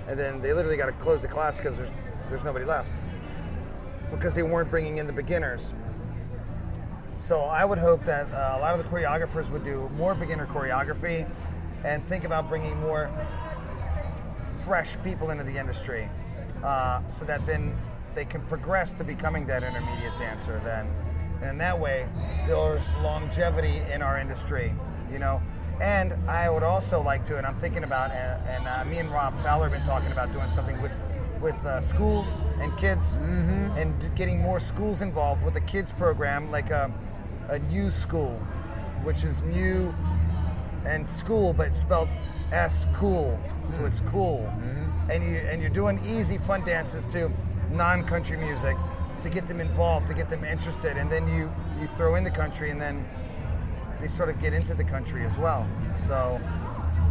[0.09, 1.93] and then they literally got to close the class because there's
[2.29, 2.93] there's nobody left
[4.11, 5.75] because they weren't bringing in the beginners.
[7.19, 10.47] So I would hope that uh, a lot of the choreographers would do more beginner
[10.47, 11.29] choreography
[11.85, 13.11] and think about bringing more
[14.65, 16.09] fresh people into the industry,
[16.63, 17.77] uh, so that then
[18.15, 20.61] they can progress to becoming that intermediate dancer.
[20.65, 20.89] Then,
[21.43, 22.09] and that way,
[22.47, 24.75] there's longevity in our industry.
[25.13, 25.43] You know.
[25.81, 29.13] And I would also like to, and I'm thinking about, and, and uh, me and
[29.13, 30.91] Rob Fowler have been talking about doing something with
[31.41, 33.17] with uh, schools and kids,
[33.77, 36.93] and getting more schools involved with the kids program, like a,
[37.49, 38.35] a new school,
[39.05, 39.95] which is new
[40.85, 42.09] and school, but spelled
[42.51, 43.39] S cool,
[43.69, 44.53] so it's cool.
[45.11, 47.31] And you and you're doing easy, fun dances to
[47.71, 48.77] non-country music
[49.23, 52.33] to get them involved, to get them interested, and then you you throw in the
[52.33, 53.07] country, and then
[54.01, 55.69] they sort of get into the country as well.
[56.07, 56.41] So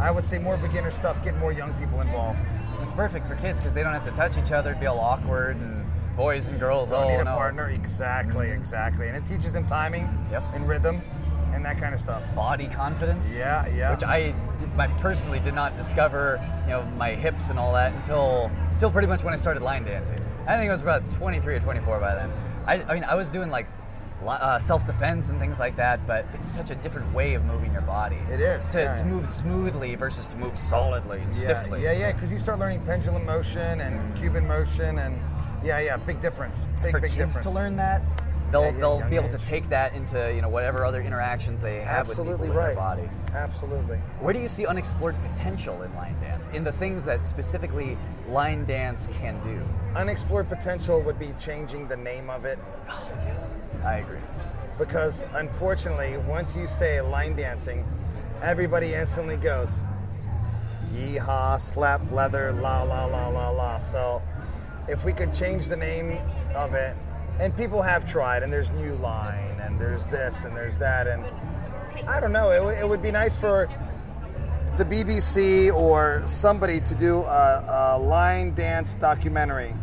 [0.00, 2.38] I would say more beginner stuff, get more young people involved.
[2.82, 5.56] It's perfect for kids because they don't have to touch each other, be all awkward,
[5.56, 5.84] and
[6.16, 6.90] boys and girls.
[6.90, 7.34] Don't oh need a no.
[7.34, 8.60] partner, exactly, mm-hmm.
[8.60, 10.42] exactly, and it teaches them timing Yep.
[10.54, 11.02] and rhythm
[11.52, 12.22] and that kind of stuff.
[12.34, 13.34] Body confidence.
[13.34, 13.90] Yeah, yeah.
[13.90, 17.94] Which I, did, I personally did not discover, you know, my hips and all that
[17.94, 20.24] until until pretty much when I started line dancing.
[20.46, 22.30] I think I was about 23 or 24 by then.
[22.66, 23.77] I, I mean, I was doing like li-
[24.26, 27.82] uh, self-defense and things like that, but it's such a different way of moving your
[27.82, 28.18] body.
[28.30, 28.96] It is, to, yeah.
[28.96, 31.82] to move smoothly versus to move solidly and Yeah, stiffly.
[31.82, 35.20] yeah, yeah, because you start learning pendulum motion and Cuban motion, and
[35.64, 36.66] yeah, yeah, big difference.
[36.82, 37.46] Big, for big kids difference.
[37.46, 38.02] to learn that,
[38.50, 39.40] they'll Yeah, yeah, they'll be able age.
[39.40, 42.68] to take that into you know whatever other interactions they have Absolutely with people right.
[42.68, 43.08] with their body.
[43.34, 43.98] Absolutely.
[44.20, 46.48] Where do you see unexplored potential in line dance?
[46.54, 47.96] In the things that specifically
[48.28, 49.60] line dance can do?
[49.96, 54.20] Unexplored potential would be changing the name of it Oh yes, I agree.
[54.78, 57.84] because unfortunately, once you say line dancing,
[58.42, 59.82] everybody instantly goes,
[60.92, 63.78] yeehaw, slap leather, la la la la la.
[63.78, 64.22] So
[64.88, 66.18] if we could change the name
[66.54, 66.96] of it,
[67.40, 71.24] and people have tried, and there's New Line, and there's this, and there's that, and
[72.08, 73.68] I don't know, it, w- it would be nice for
[74.76, 79.74] the BBC or somebody to do a, a line dance documentary.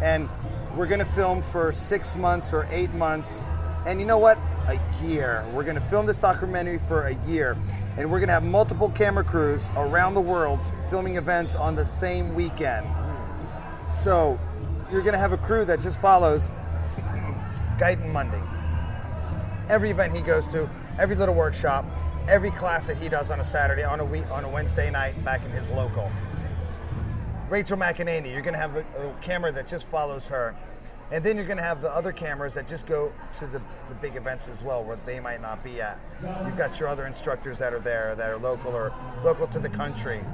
[0.00, 0.28] And
[0.76, 3.44] we're going to film for six months or eight months.
[3.86, 4.38] And you know what?
[4.68, 5.46] A year.
[5.52, 7.58] We're going to film this documentary for a year.
[7.98, 11.84] And we're going to have multiple camera crews around the world filming events on the
[11.84, 12.86] same weekend.
[13.90, 14.40] So
[14.90, 16.48] you're going to have a crew that just follows
[17.78, 18.38] Guyton Mundy.
[19.68, 20.68] every event he goes to,
[20.98, 21.84] every little workshop,
[22.28, 25.22] every class that he does on a Saturday, on a week, on a Wednesday night
[25.24, 26.10] back in his local.
[27.48, 30.54] Rachael McEnaney, you're going to have a, a camera that just follows her.
[31.10, 33.60] And then you're going to have the other cameras that just go to the,
[33.90, 35.98] the big events as well, where they might not be at.
[36.46, 39.68] You've got your other instructors that are there, that are local or local to the
[39.68, 40.24] country.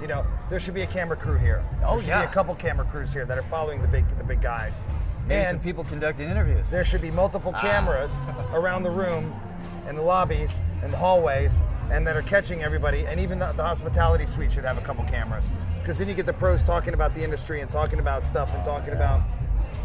[0.00, 1.62] You know, there should be a camera crew here.
[1.84, 2.24] Oh, there should yeah.
[2.24, 4.80] be a couple camera crews here that are following the big the big guys.
[5.26, 6.70] Maybe and some people conducting interviews.
[6.70, 7.60] there should be multiple ah.
[7.60, 8.12] cameras
[8.52, 9.34] around the room,
[9.88, 11.60] in the lobbies, in the hallways,
[11.90, 13.06] and that are catching everybody.
[13.06, 15.50] And even the, the hospitality suite should have a couple cameras,
[15.80, 18.64] because then you get the pros talking about the industry and talking about stuff and
[18.64, 19.22] talking about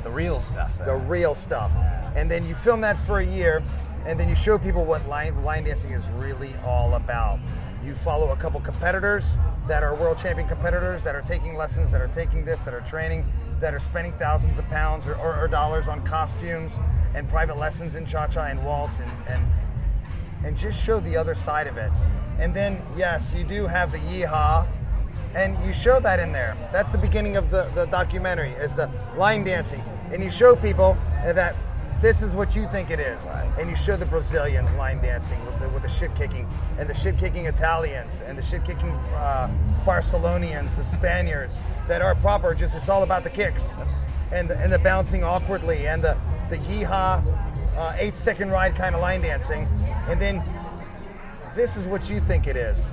[0.04, 0.72] the real stuff.
[0.86, 1.72] the real stuff.
[2.16, 3.64] And then you film that for a year,
[4.06, 7.40] and then you show people what line, line dancing is really all about.
[7.84, 9.38] You follow a couple competitors
[9.68, 12.82] that are world champion competitors that are taking lessons, that are taking this, that are
[12.82, 13.26] training,
[13.60, 16.80] that are spending thousands of pounds or, or, or dollars on costumes
[17.14, 19.46] and private lessons in cha cha and waltz and, and
[20.44, 21.92] and just show the other side of it.
[22.40, 24.68] And then, yes, you do have the yeehaw,
[25.36, 26.56] and you show that in there.
[26.72, 29.84] That's the beginning of the, the documentary, is the line dancing.
[30.12, 31.56] And you show people that
[32.02, 33.26] this is what you think it is.
[33.26, 33.52] Right.
[33.60, 36.48] And you show the Brazilians line dancing with the, with the shit kicking,
[36.78, 39.52] and the shit kicking Italians, and the shit kicking uh,
[39.86, 43.72] Barcelonians, the Spaniards that are proper, just it's all about the kicks.
[44.32, 46.16] And the, and the bouncing awkwardly, and the,
[46.50, 47.24] the yeehaw,
[47.76, 49.68] uh, eight second ride kind of line dancing.
[50.08, 50.44] And then
[51.56, 52.92] this is what you think it is.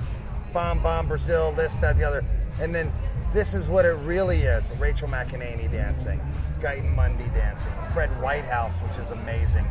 [0.51, 2.25] Bomb, bomb, Brazil, this, that, the other.
[2.59, 2.91] And then
[3.33, 4.71] this is what it really is.
[4.79, 6.19] Rachael McEnaney dancing,
[6.59, 9.65] Guyton Mundy dancing, Fred Whitehouse, which is amazing.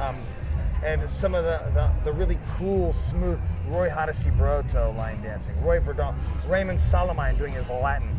[0.00, 0.16] Um,
[0.84, 6.14] and some of the, the, the really cool, smooth Roy Hadisubroto line dancing, Roy Verdonk,
[6.48, 8.18] Raymond Sarlemijn doing his Latin.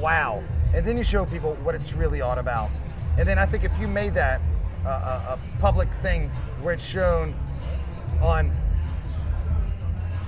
[0.00, 0.42] Wow.
[0.74, 2.70] And then you show people what it's really all about.
[3.16, 4.40] And then I think if you made that
[4.84, 6.28] uh, a, a public thing
[6.60, 7.34] where it's shown
[8.20, 8.54] on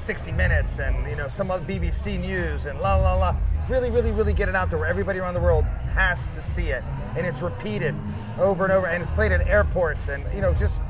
[0.06, 3.36] 60 Minutes and you know some other BBC News and la la la.
[3.68, 5.64] Really, really, really get it out there where everybody around the world
[5.94, 6.84] has to see it,
[7.16, 7.94] and it's repeated.
[8.38, 10.80] over and over, and it's played at airports, and you know, just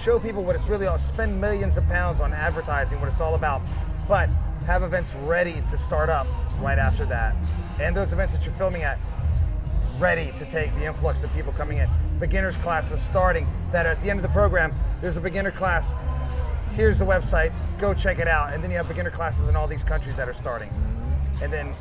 [0.00, 0.98] show people what it's really all.
[0.98, 3.60] Spend millions of pounds on advertising, what it's all about,
[4.08, 4.28] but
[4.66, 6.26] have events ready to start up
[6.60, 7.34] right after that,
[7.80, 8.98] and those events that you're filming at
[9.98, 11.88] ready to take the influx of people coming in.
[12.18, 13.46] Beginners classes starting.
[13.72, 15.94] That at the end of the program, there's a beginner class.
[16.74, 17.52] Here's the website.
[17.78, 18.52] Go check it out.
[18.52, 20.70] And then you have beginner classes in all these countries that are starting.
[21.42, 21.74] And then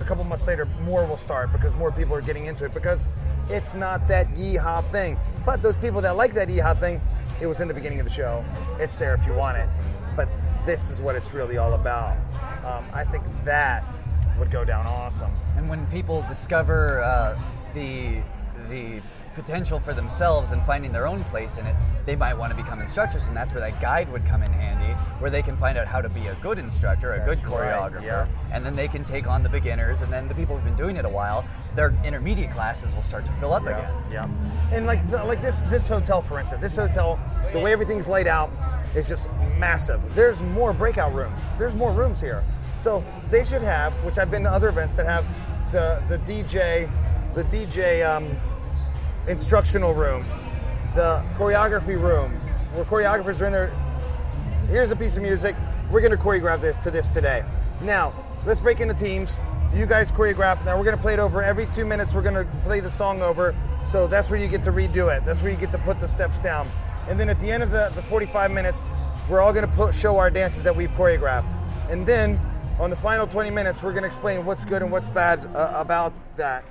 [0.00, 3.08] a couple months later, more will start because more people are getting into it because
[3.48, 5.18] it's not that yeehaw thing.
[5.44, 7.00] But those people that like that yeehaw thing,
[7.40, 8.44] it was in the beginning of the show.
[8.78, 9.68] It's there if you want it.
[10.16, 10.28] But
[10.66, 12.16] this is what it's really all about.
[12.64, 13.84] Um, I think that
[14.38, 15.32] would go down awesome.
[15.56, 17.38] And when people discover uh,
[17.74, 18.20] the
[18.68, 19.00] the
[19.34, 21.74] potential for themselves and finding their own place in it,
[22.06, 24.92] they might want to become instructors, and that's where that guide would come in handy,
[25.20, 27.72] where they can find out how to be a good instructor, a That's good right,
[27.74, 28.26] choreographer, yeah.
[28.52, 30.96] and then they can take on the beginners, and then the people who've been doing
[30.96, 31.44] it a while,
[31.76, 33.92] their intermediate classes will start to fill up again.
[34.10, 34.26] Yeah.
[34.72, 37.18] And like the- like this this hotel, for instance, this hotel,
[37.52, 38.50] the way everything's laid out
[38.96, 39.28] is just
[39.58, 40.00] massive.
[40.16, 41.40] There's more breakout rooms.
[41.58, 42.42] There's more rooms here.
[42.76, 45.24] So they should have, which I've been to other events that have
[45.70, 46.90] the the DJ,
[47.34, 48.36] the DJ um,
[49.30, 50.24] instructional room,
[50.94, 52.32] the choreography room,
[52.72, 53.72] where choreographers are in there
[54.70, 55.56] here's a piece of music.
[55.90, 57.44] We're going to choreograph this to this today.
[57.82, 58.12] Now,
[58.46, 59.36] let's break into teams.
[59.74, 60.64] You guys choreograph.
[60.64, 62.14] Now we're going to play it over every two minutes.
[62.14, 63.54] We're going to play the song over.
[63.84, 65.24] So that's where you get to redo it.
[65.24, 66.68] That's where you get to put the steps down.
[67.08, 68.84] And then at the end of the, the 45 minutes,
[69.28, 71.50] we're all going to put, show our dances that we've choreographed.
[71.88, 72.40] And then
[72.78, 75.72] on the final 20 minutes, we're going to explain what's good and what's bad uh,
[75.74, 76.64] about that.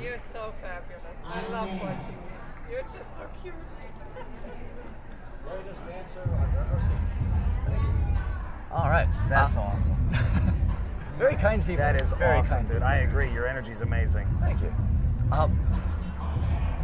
[0.00, 1.01] You're so fabulous.
[1.26, 2.70] I love watching you.
[2.70, 3.54] You're just so cute.
[5.48, 6.98] Greatest dancer I've ever seen.
[7.66, 8.22] Thank you.
[8.72, 9.96] All right, That's Uh, awesome.
[11.18, 11.76] very kind people.
[11.76, 12.72] That is very awesome, dude.
[12.76, 12.84] people.
[12.86, 13.30] I agree.
[13.32, 14.26] Your energy is amazing.
[14.40, 14.74] Thank you.
[15.30, 15.58] Um,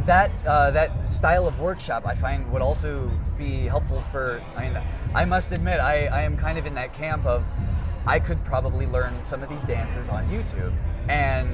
[0.05, 4.41] that uh, that style of workshop I find would also be helpful for.
[4.55, 4.81] I mean,
[5.13, 7.43] I must admit I, I am kind of in that camp of
[8.07, 10.73] I could probably learn some of these dances on YouTube,
[11.09, 11.53] and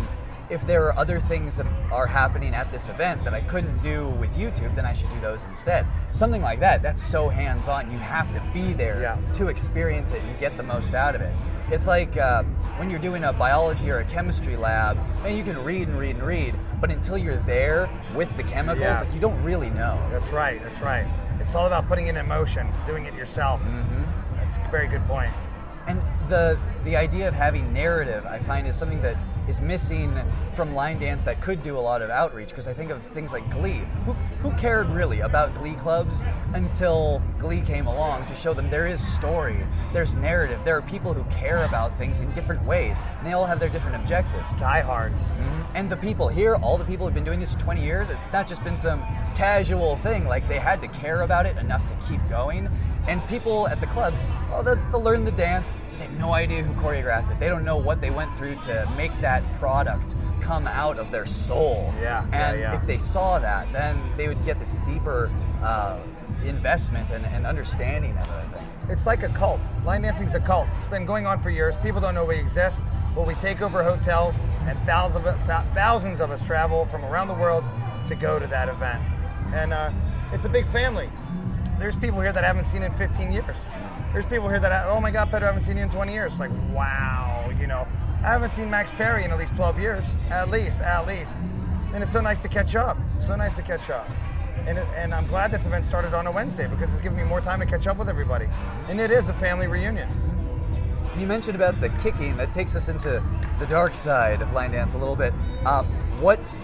[0.49, 4.09] if there are other things that are happening at this event that I couldn't do
[4.09, 5.85] with YouTube, then I should do those instead.
[6.11, 6.81] Something like that.
[6.83, 7.91] That's so hands-on.
[7.91, 9.17] You have to be there Yeah.
[9.33, 11.33] to experience it and get the most out of it.
[11.71, 12.43] It's like uh,
[12.77, 16.15] when you're doing a biology or a chemistry lab, and you can read and read
[16.17, 19.13] and read, but until you're there with the chemicals, Yes.
[19.15, 19.99] you don't really know.
[20.11, 20.61] That's right.
[20.61, 21.07] That's right.
[21.39, 23.61] It's all about putting it in motion, doing it yourself.
[24.35, 25.31] That's a very good point.
[25.87, 29.17] And the the idea of having narrative, I find, is something that
[29.47, 30.17] is missing
[30.53, 32.49] from line dance that could do a lot of outreach.
[32.49, 33.81] Because I think of things like Glee.
[34.05, 36.23] Who, who cared really about Glee clubs
[36.53, 41.13] until Glee came along to show them there is story, there's narrative, there are people
[41.13, 44.51] who care about things in different ways, and they all have their different objectives.
[44.53, 45.21] Diehards.
[45.21, 45.75] Mm-hmm.
[45.75, 48.25] And the people here, all the people who've been doing this for 20 years, it's
[48.31, 49.01] not just been some
[49.35, 50.25] casual thing.
[50.25, 52.69] Like they had to care about it enough to keep going.
[53.07, 55.71] And people at the clubs, oh, they'll, they'll learn the dance.
[55.97, 57.39] They have no idea who choreographed it.
[57.39, 61.25] They don't know what they went through to make that product come out of their
[61.25, 61.91] soul.
[61.99, 62.75] Yeah, yeah, And yeah.
[62.75, 65.31] if they saw that, then they would get this deeper
[65.63, 65.99] uh,
[66.45, 68.67] investment and, and understanding of it, I think.
[68.89, 69.59] It's like a cult.
[69.83, 70.67] Line dancing's a cult.
[70.79, 71.75] It's been going on for years.
[71.77, 72.79] People don't know we exist,
[73.15, 74.35] but we take over hotels,
[74.67, 77.63] and thousands of us, thousands of us travel from around the world
[78.07, 79.01] to go to that event.
[79.53, 79.91] And uh,
[80.31, 81.09] it's a big family.
[81.79, 83.57] There's people here that I haven't seen in 15 years.
[84.15, 86.31] There's people here that, oh my God, Pedro, I haven't seen you in 20 years.
[86.31, 87.85] It's like, wow, you know.
[88.23, 91.33] I haven't seen Max Perry in at least 12 years, at least, at least.
[91.93, 92.97] And it's so nice to catch up.
[93.19, 94.09] So nice to catch up.
[94.67, 97.25] And, it, and I'm glad this event started on a Wednesday because it's giving me
[97.25, 98.47] more time to catch up with everybody.
[98.87, 100.07] And it is a family reunion.
[101.19, 102.37] You mentioned about the kicking.
[102.37, 103.21] That takes us into
[103.59, 105.33] the dark side of line dance a little bit.
[105.65, 105.83] Uh,
[106.21, 106.57] what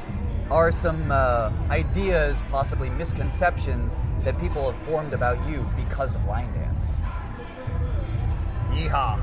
[0.49, 6.49] are some uh, ideas, possibly misconceptions, that people have formed about you because of line
[6.53, 6.93] dance?
[8.89, 9.19] Yeehaw.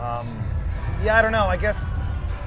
[0.00, 0.44] Um,
[1.02, 1.46] yeah, I don't know.
[1.46, 1.84] I guess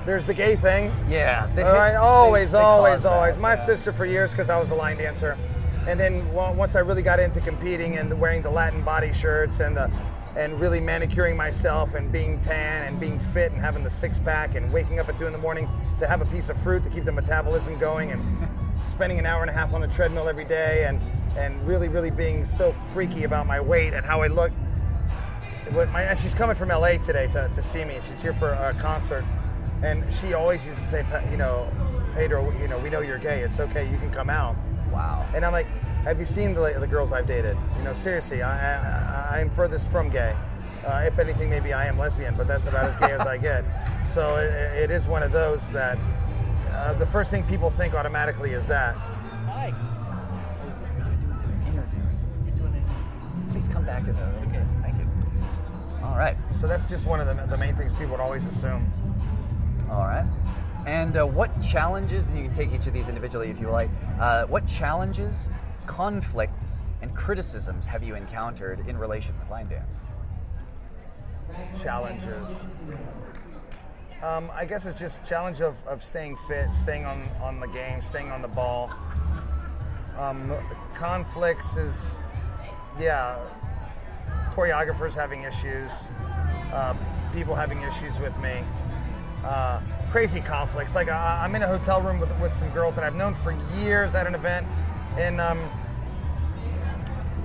[0.05, 0.93] there's the gay thing.
[1.09, 3.37] Yeah, the All right, hits, always, they- they always, cause that, always.
[3.37, 3.65] My yeah.
[3.65, 5.37] sister for years because I was a line dancer,
[5.87, 9.59] and then well, once I really got into competing and wearing the Latin body shirts
[9.59, 9.91] and the
[10.37, 14.55] and really manicuring myself and being tan and being fit and having the six pack
[14.55, 15.65] and waking up at two in the morning
[15.97, 18.21] to have a piece of fruit to keep the metabolism going and
[18.85, 20.99] spending an hour and a half on the treadmill every day and
[21.37, 24.51] and really, really being so freaky about my weight and how I look.
[25.71, 27.99] What my, and she's coming from LA today to, to see me.
[28.07, 29.25] She's here for a concert,
[29.81, 31.71] and she always used to say, you know,
[32.13, 33.41] Pedro, you know, we know you're gay.
[33.41, 33.89] It's okay.
[33.89, 34.55] You can come out.
[34.91, 35.25] Wow.
[35.33, 35.67] And I'm like,
[36.03, 37.57] have you seen the, the girls I've dated?
[37.77, 40.35] You know, seriously, I, I, I'm furthest from gay.
[40.85, 43.65] Uh, if anything, maybe I am lesbian, but that's about as gay as I get.
[44.05, 44.53] So it,
[44.83, 45.97] it is one of those that
[46.71, 48.95] uh, the first thing people think automatically is that.
[48.95, 49.73] Hi.
[50.63, 52.03] You're doing an interview.
[52.45, 53.51] You're doing it.
[53.51, 54.63] Please come back in a Okay.
[56.15, 56.37] All right.
[56.49, 58.89] So that's just one of the, the main things people would always assume.
[59.91, 60.25] All right.
[60.87, 63.89] And uh, what challenges, and you can take each of these individually if you like,
[64.17, 65.49] uh, what challenges,
[65.87, 69.99] conflicts, and criticisms have you encountered in relation with line dance?
[71.77, 72.65] challenges.
[74.23, 78.01] Um, I guess it's just challenge of, of staying fit, staying on, on the game,
[78.01, 78.89] staying on the ball.
[80.17, 80.53] Um,
[80.95, 82.17] conflicts is,
[82.97, 83.37] yeah,
[84.55, 85.91] choreographers having issues,
[86.71, 86.95] uh,
[87.33, 88.63] people having issues with me.
[89.43, 89.81] Uh,
[90.11, 90.95] crazy conflicts.
[90.95, 93.51] Like I, I'm in a hotel room with, with some girls that I've known for
[93.77, 94.65] years at an event,
[95.17, 95.59] and um,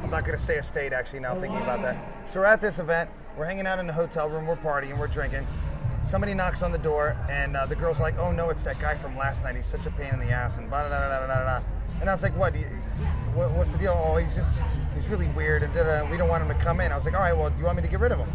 [0.03, 1.97] I'm not going to say a state actually now thinking about that.
[2.31, 5.09] So we're at this event, we're hanging out in the hotel room, we're partying, we're
[5.09, 5.47] drinking.
[6.03, 8.97] Somebody knocks on the door, and uh, the girl's like, "Oh no, it's that guy
[8.97, 9.57] from last night.
[9.57, 11.63] He's such a pain in the ass." And blah, blah, blah, blah, blah, blah.
[12.01, 12.55] And I was like, "What?
[13.35, 13.51] What?
[13.53, 13.95] What's the deal?
[13.97, 14.55] Oh, he's just
[14.95, 17.15] he's really weird, and da-da, we don't want him to come in." I was like,
[17.15, 18.29] "All right, well, do you want me to get rid of him?"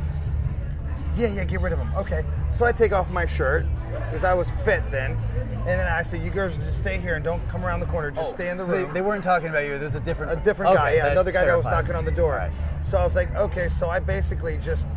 [1.17, 1.89] Yeah, yeah, get rid of him.
[1.95, 2.25] Okay.
[2.51, 5.17] So I take off my shirt because I was fit then,
[5.59, 8.11] and then I said, "You girls just stay here and don't come around the corner.
[8.11, 9.79] Just oh, stay in the Oh, So they, room." they weren't talking about you.
[9.79, 12.11] There's a different a different guy, Okay, yeah, another guy that was knocking on the
[12.11, 12.33] door.
[12.35, 12.51] Right.
[12.83, 14.87] So I was like, okay, so I basically just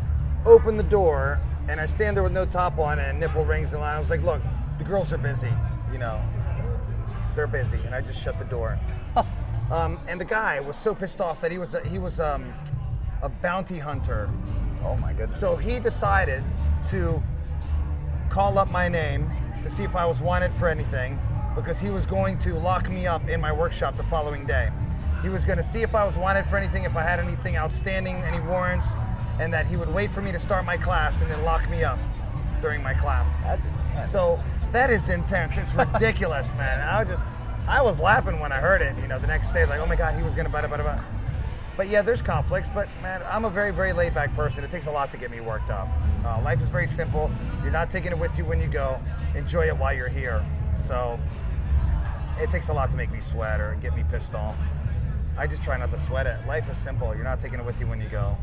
[0.45, 1.39] open the door
[1.69, 4.21] and I stand there with no top on and nipple rings and I was like,
[4.21, 4.41] look,
[4.77, 5.51] the girls are busy,
[5.91, 6.21] you know,
[7.39, 8.77] they're busy, and I just shut the door.
[9.71, 12.53] um, and the guy was so pissed off that he was a, he was um,
[13.21, 14.29] a bounty hunter.
[14.83, 15.39] Oh my goodness.
[15.39, 16.43] So he decided
[16.89, 17.23] to
[18.29, 19.31] call up my name
[19.63, 21.17] to see if I was wanted for anything
[21.55, 24.69] because he was going to lock me up in my workshop the following day.
[25.21, 27.55] He was going to see if I was wanted for anything, if I had anything
[27.55, 28.87] outstanding, any warrants,
[29.39, 31.85] and that he would wait for me to start my class and then lock me
[31.85, 31.99] up
[32.61, 33.27] during my class.
[33.43, 34.11] that's intense.
[34.11, 34.39] So
[34.71, 35.57] that is intense.
[35.57, 36.79] It's ridiculous, man.
[36.81, 37.23] I was just,
[37.67, 38.95] I was laughing when I heard it.
[38.97, 41.03] You know, the next day, like, oh my god, he was gonna bada bada bada.
[41.77, 42.69] But yeah, there's conflicts.
[42.69, 44.63] But man, I'm a very very laid back person.
[44.63, 45.87] It takes a lot to get me worked up.
[46.25, 47.31] Uh, life is very simple.
[47.61, 48.99] You're not taking it with you when you go.
[49.35, 50.45] Enjoy it while you're here.
[50.87, 51.19] So
[52.39, 54.57] it takes a lot to make me sweat or get me pissed off.
[55.37, 56.37] I just try not to sweat it.
[56.47, 57.15] Life is simple.
[57.15, 58.37] You're not taking it with you when you go.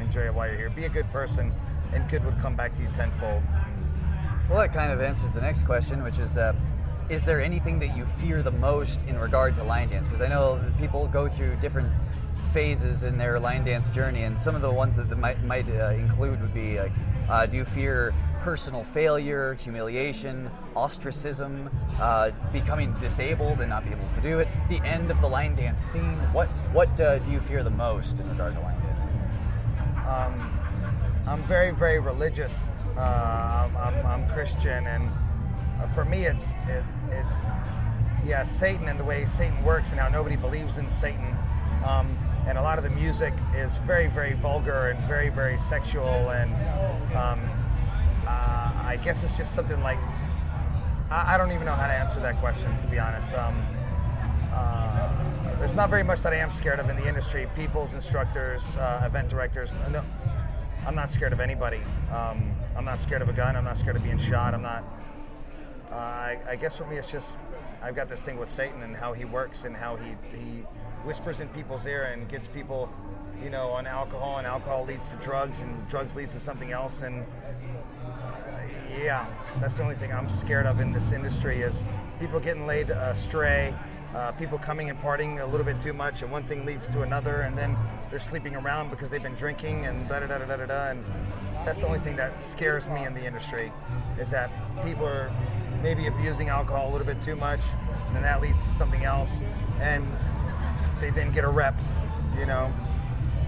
[0.00, 0.70] Enjoy it while you're here.
[0.70, 1.52] Be a good person,
[1.96, 3.42] and good would come back to you tenfold.
[4.48, 6.54] Well, that kind of answers the next question, which is uh,
[7.08, 10.06] Is there anything that you fear the most in regard to line dance?
[10.06, 11.90] Because I know people go through different
[12.52, 15.88] phases in their line dance journey, and some of the ones that, might, might uh,
[15.90, 16.92] include would be like,
[17.28, 21.68] uh, do you fear personal failure, humiliation, ostracism,
[21.98, 25.56] uh, becoming disabled and not being able to do it, the end of the line
[25.56, 26.18] dance scene?
[26.32, 29.16] What, what uh, do you fear the most in regard to line dancing?
[30.06, 30.55] um,
[31.26, 32.68] I'm very, very religious.
[32.96, 35.10] Uh, I'm, I'm, Christian, and
[35.80, 37.40] uh, for me, it's it, it's
[38.24, 41.36] yeah, Satan and the way Satan works, and how nobody believes in Satan.
[41.84, 42.16] Um,
[42.46, 46.52] and a lot of the music is very, very vulgar and very, very sexual, and
[47.16, 47.40] um,
[48.26, 49.98] uh, I guess it's just something like
[51.10, 53.32] I, I don't even know how to answer that question, to be honest.
[53.32, 53.66] Um,
[54.52, 57.48] uh, there's not very much that I am scared of in the industry.
[57.56, 59.72] People's instructors, uh, event directors.
[59.90, 60.02] No,
[60.86, 61.80] I'm not scared of anybody.
[62.12, 63.56] Um, I'm not scared of a gun.
[63.56, 64.54] I'm not scared of being shot.
[64.54, 64.84] I'm not.
[65.90, 67.38] Uh, I, I guess for me, it's just
[67.82, 70.62] I've got this thing with Satan and how he works and how he he
[71.04, 72.88] whispers in people's ear and gets people,
[73.42, 77.02] you know, on alcohol and alcohol leads to drugs and drugs leads to something else
[77.02, 77.26] and
[78.96, 79.26] yeah,
[79.60, 81.82] that's the only thing I'm scared of in this industry is
[82.18, 83.74] people getting laid astray,
[84.16, 87.02] uh, people coming and partying a little bit too much, and one thing leads to
[87.02, 87.76] another, and then
[88.10, 90.90] they're sleeping around because they've been drinking and da da da da da da.
[90.90, 91.04] and
[91.66, 93.70] that's the only thing that scares me in the industry
[94.18, 94.50] is that
[94.84, 95.30] people are
[95.82, 97.60] maybe abusing alcohol a little bit too much,
[98.06, 99.32] and then that leads to something else,
[99.80, 100.06] and
[100.98, 101.78] they then get a rep,
[102.38, 102.72] you know,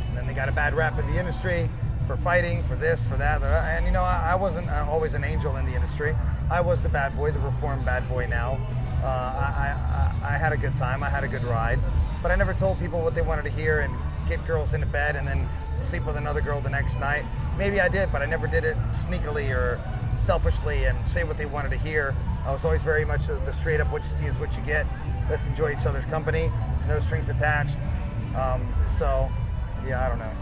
[0.07, 1.71] and then they got a bad rap in the industry
[2.07, 3.43] for fighting, for this, for that.
[3.43, 6.15] And you know, I, I wasn't uh, always an angel in the industry.
[6.51, 8.59] I was the bad boy, the reformed bad boy now.
[9.03, 11.79] Uh, I, I, I had a good time, I had a good ride,
[12.23, 13.95] but I never told people what they wanted to hear and
[14.29, 15.49] get girls into bed and then
[15.81, 17.25] sleep with another girl the next night.
[17.57, 19.81] Maybe I did, but I never did it sneakily or
[20.17, 22.15] selfishly and say what they wanted to hear.
[22.45, 24.63] I was always very much the, the straight up what you see is what you
[24.65, 24.87] get.
[25.31, 26.51] Let's enjoy each other's company,
[26.89, 27.79] no strings attached.
[28.35, 29.31] Um, so,
[29.87, 30.33] yeah, I don't know.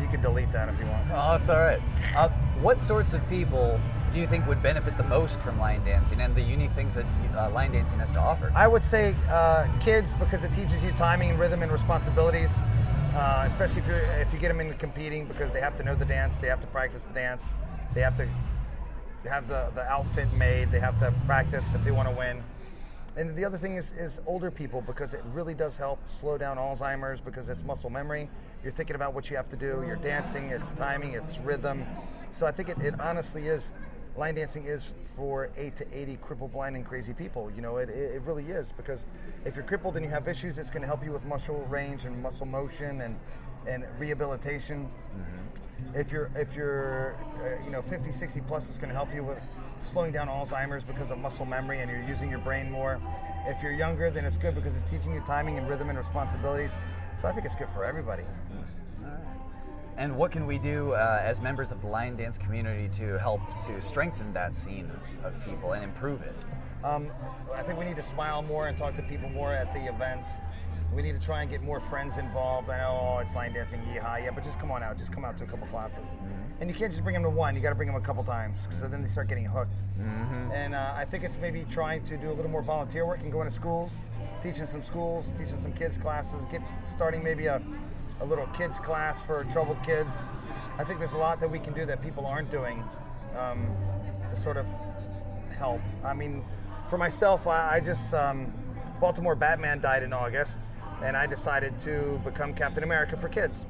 [0.00, 1.06] You can delete that if you want.
[1.12, 1.80] Oh, that's all right.
[2.16, 2.28] Uh,
[2.60, 3.78] what sorts of people
[4.10, 7.04] do you think would benefit the most from line dancing and the unique things that
[7.36, 8.52] uh, line dancing has to offer?
[8.54, 12.58] I would say uh, kids because it teaches you timing, rhythm, and responsibilities.
[13.14, 15.94] Uh, especially if you if you get them into competing because they have to know
[15.94, 17.42] the dance, they have to practice the dance,
[17.94, 18.28] they have to
[19.28, 22.42] have the, the outfit made, they have to practice if they want to win.
[23.16, 26.56] and the other thing is, is older people because it really does help slow down
[26.56, 28.28] Alzheimer's because it's muscle memory.
[28.62, 29.82] You're thinking about what you have to do.
[29.86, 30.50] You're dancing.
[30.50, 31.14] It's timing.
[31.14, 31.84] It's rhythm.
[32.32, 33.72] So I think it, it honestly is.
[34.18, 37.52] Line dancing is for eight to eighty crippled, blind, and crazy people.
[37.54, 39.04] You know, it, it, really is because
[39.44, 42.04] if you're crippled and you have issues, it's going to help you with muscle range
[42.04, 43.16] and muscle motion and
[43.68, 44.90] and rehabilitation.
[45.94, 49.22] If you're if you're uh, you know 50, 60 plus, it's going to help you
[49.22, 49.38] with
[49.84, 53.00] slowing down Alzheimer's because of muscle memory and you're using your brain more.
[53.46, 56.72] If you're younger, then it's good because it's teaching you timing and rhythm and responsibilities.
[57.16, 58.24] So I think it's good for everybody.
[59.98, 63.40] And what can we do uh, as members of the line dance community to help
[63.66, 64.88] to strengthen that scene
[65.24, 66.36] of, people and improve it?
[66.84, 67.10] Um,
[67.52, 70.28] I think we need to smile more and talk to people more at the events.
[70.94, 72.70] We need to try and get more friends involved.
[72.70, 74.96] I know oh, it's line dancing, yeehaw, yeah, but just come on out.
[74.96, 76.14] Just come out to a couple classes.
[76.60, 77.56] And you can't just bring them to one.
[77.56, 79.82] You got to bring them a couple times, so then they start getting hooked.
[80.54, 83.32] And uh, I think it's maybe trying to do a little more volunteer work and
[83.32, 84.00] going to schools,
[84.44, 87.60] teaching some schools, teaching some kids classes, get starting maybe a,
[88.20, 90.24] a little kids class for troubled kids.
[90.78, 92.84] I think there's a lot that we can do that people aren't doing
[93.36, 93.66] um,
[94.30, 94.66] to sort of
[95.56, 95.80] help.
[96.04, 96.44] I mean,
[96.88, 98.52] for myself, I, I just um,
[99.00, 100.60] Baltimore Batman died in August,
[101.02, 103.66] and I decided to become Captain America for kids.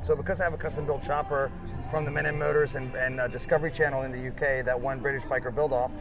[0.00, 1.50] So because I have a custom built chopper
[1.90, 5.00] from the Men and Motors and, and uh, Discovery Channel in the UK that won
[5.00, 5.92] British Biker Build Off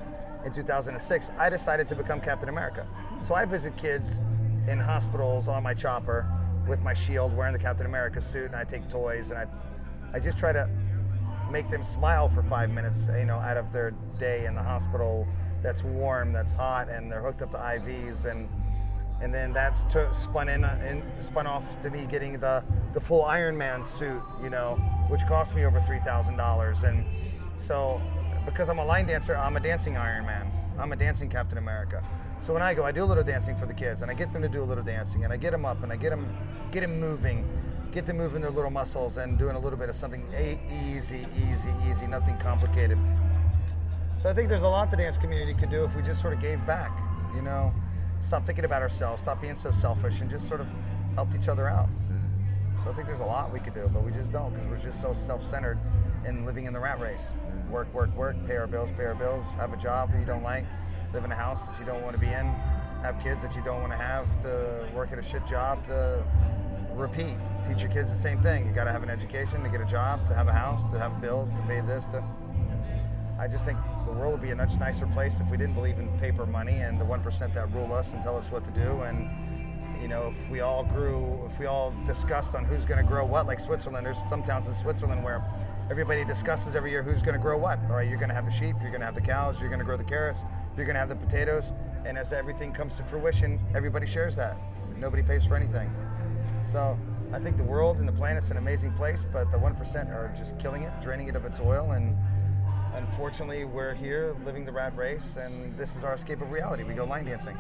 [0.46, 2.88] in 2006, I decided to become Captain America.
[3.20, 4.20] So I visit kids
[4.68, 6.26] in hospitals on my chopper
[6.68, 9.48] with my shield, wearing the Captain America suit, and I take toys and I,
[10.14, 10.70] I just try to
[11.52, 15.28] make them smile for five minutes, you know, out of their day in the hospital
[15.62, 18.50] that's warm, that's hot, and they're hooked up to IVs, and
[19.22, 23.84] and then that's spun in spun off to me getting the the full Iron Man
[23.84, 24.76] suit, you know,
[25.10, 27.06] which cost me over three thousand dollars, and
[27.58, 28.02] so
[28.46, 30.52] because I'm a line dancer, I'm a dancing Iron Man.
[30.80, 32.04] I'm a dancing Captain America.
[32.42, 34.34] So when I go, I do a little dancing for the kids, and I get
[34.34, 36.36] them to do a little dancing, and I get them up, and I get them
[36.72, 37.48] get them moving,
[37.92, 41.72] get them moving their little muscles, and doing a little bit of something easy, easy,
[41.88, 42.98] easy, nothing complicated.
[44.18, 46.34] So I think there's a lot the dance community could do if we just sort
[46.34, 46.92] of gave back,
[47.36, 47.72] you know,
[48.20, 50.68] stop thinking about ourselves, stop being so selfish, and just sort of
[51.14, 51.90] helped each other out.
[52.84, 54.78] So I think there's a lot we could do, but we just don't because we're
[54.78, 55.78] just so self-centered
[56.26, 57.28] and living in the rat race.
[57.70, 60.42] Work, work, work, pay our bills, pay our bills, have a job that you don't
[60.42, 60.66] like,
[61.14, 62.46] live in a house that you don't want to be in,
[63.02, 66.24] have kids that you don't want to have, to work at a shit job, to
[66.94, 67.36] repeat.
[67.68, 68.68] Teach your kids the same thing.
[68.68, 71.00] You got to have an education to get a job, to have a house, to
[71.00, 72.24] have bills, to pay this, to
[73.42, 75.98] I just think the world would be a much nicer place if we didn't believe
[75.98, 78.72] in paper money and the one percent that rule us and tell us what to
[78.72, 79.02] do.
[79.02, 79.30] And
[80.00, 83.26] you know, if we all grew, if we all discussed on who's going to grow
[83.26, 85.44] what, like Switzerland, there's some towns in Switzerland where
[85.90, 87.80] everybody discusses every year who's going to grow what.
[87.90, 89.70] All right, you're going to have the sheep, you're going to have the cows, you're
[89.70, 90.44] going to grow the carrots,
[90.78, 91.72] you're going to have the potatoes,
[92.06, 94.58] and as everything comes to fruition, everybody shares that.
[94.98, 95.94] Nobody pays for anything.
[96.72, 96.98] So
[97.34, 100.34] I think the world and the planet's an amazing place, but the one percent are
[100.38, 102.16] just killing it, draining it of its oil, and
[102.94, 106.84] unfortunately, we're here living the rat race, and this is our escape of reality.
[106.84, 107.56] We go line dancing.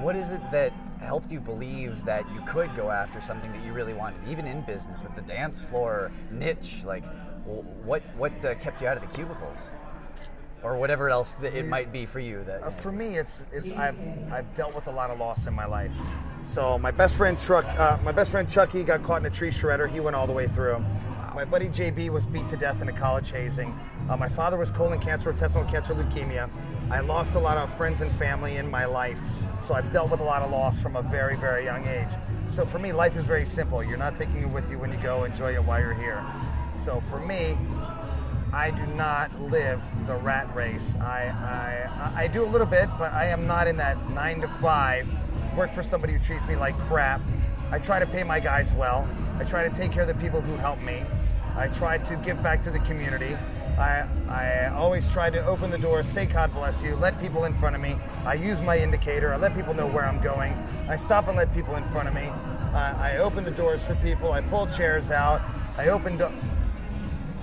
[0.00, 3.72] What is it that helped you believe that you could go after something that you
[3.72, 6.82] really wanted, even in business with the dance floor niche?
[6.84, 7.04] Like,
[7.44, 9.68] what what uh, kept you out of the cubicles,
[10.62, 12.44] or whatever else that it might be for you?
[12.44, 13.96] That Uh, for me, it's it's I've
[14.30, 15.90] I've dealt with a lot of loss in my life.
[16.44, 19.50] So my best friend Chuck uh, my best friend Chucky got caught in a tree
[19.50, 19.88] shredder.
[19.88, 20.84] He went all the way through.
[21.34, 23.78] My buddy JB was beat to death in a college hazing.
[24.08, 26.50] Uh, my father was colon cancer, intestinal cancer, leukemia.
[26.90, 29.22] I lost a lot of friends and family in my life.
[29.62, 32.10] So I've dealt with a lot of loss from a very, very young age.
[32.46, 33.82] So for me, life is very simple.
[33.82, 35.24] You're not taking it with you when you go.
[35.24, 36.22] Enjoy it while you're here.
[36.74, 37.56] So for me,
[38.54, 40.94] I do not live the rat race.
[41.00, 41.28] I,
[42.14, 45.08] I, I do a little bit, but I am not in that nine to five,
[45.56, 47.22] work for somebody who treats me like crap.
[47.70, 49.08] I try to pay my guys well.
[49.38, 51.02] I try to take care of the people who help me.
[51.56, 53.38] I try to give back to the community.
[53.78, 57.54] I, I always try to open the door, say God bless you, let people in
[57.54, 57.96] front of me.
[58.26, 60.52] I use my indicator, I let people know where I'm going.
[60.90, 62.26] I stop and let people in front of me.
[62.26, 65.40] Uh, I open the doors for people, I pull chairs out,
[65.78, 66.32] I open do-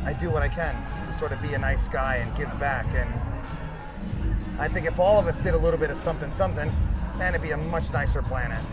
[0.05, 0.75] I do what I can
[1.09, 2.85] to sort of be a nice guy and give back.
[2.93, 6.71] And I think if all of us did a little bit of something, something,
[7.17, 8.63] man, it'd be a much nicer planet.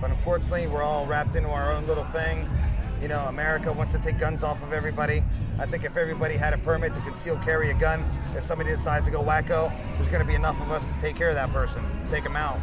[0.00, 2.48] But unfortunately, we're all wrapped into our own little thing.
[3.02, 5.22] You know, America wants to take guns off of everybody.
[5.58, 8.04] I think if everybody had a permit to conceal carry a gun,
[8.34, 11.16] if somebody decides to go wacko, there's going to be enough of us to take
[11.16, 12.58] care of that person, to take them out.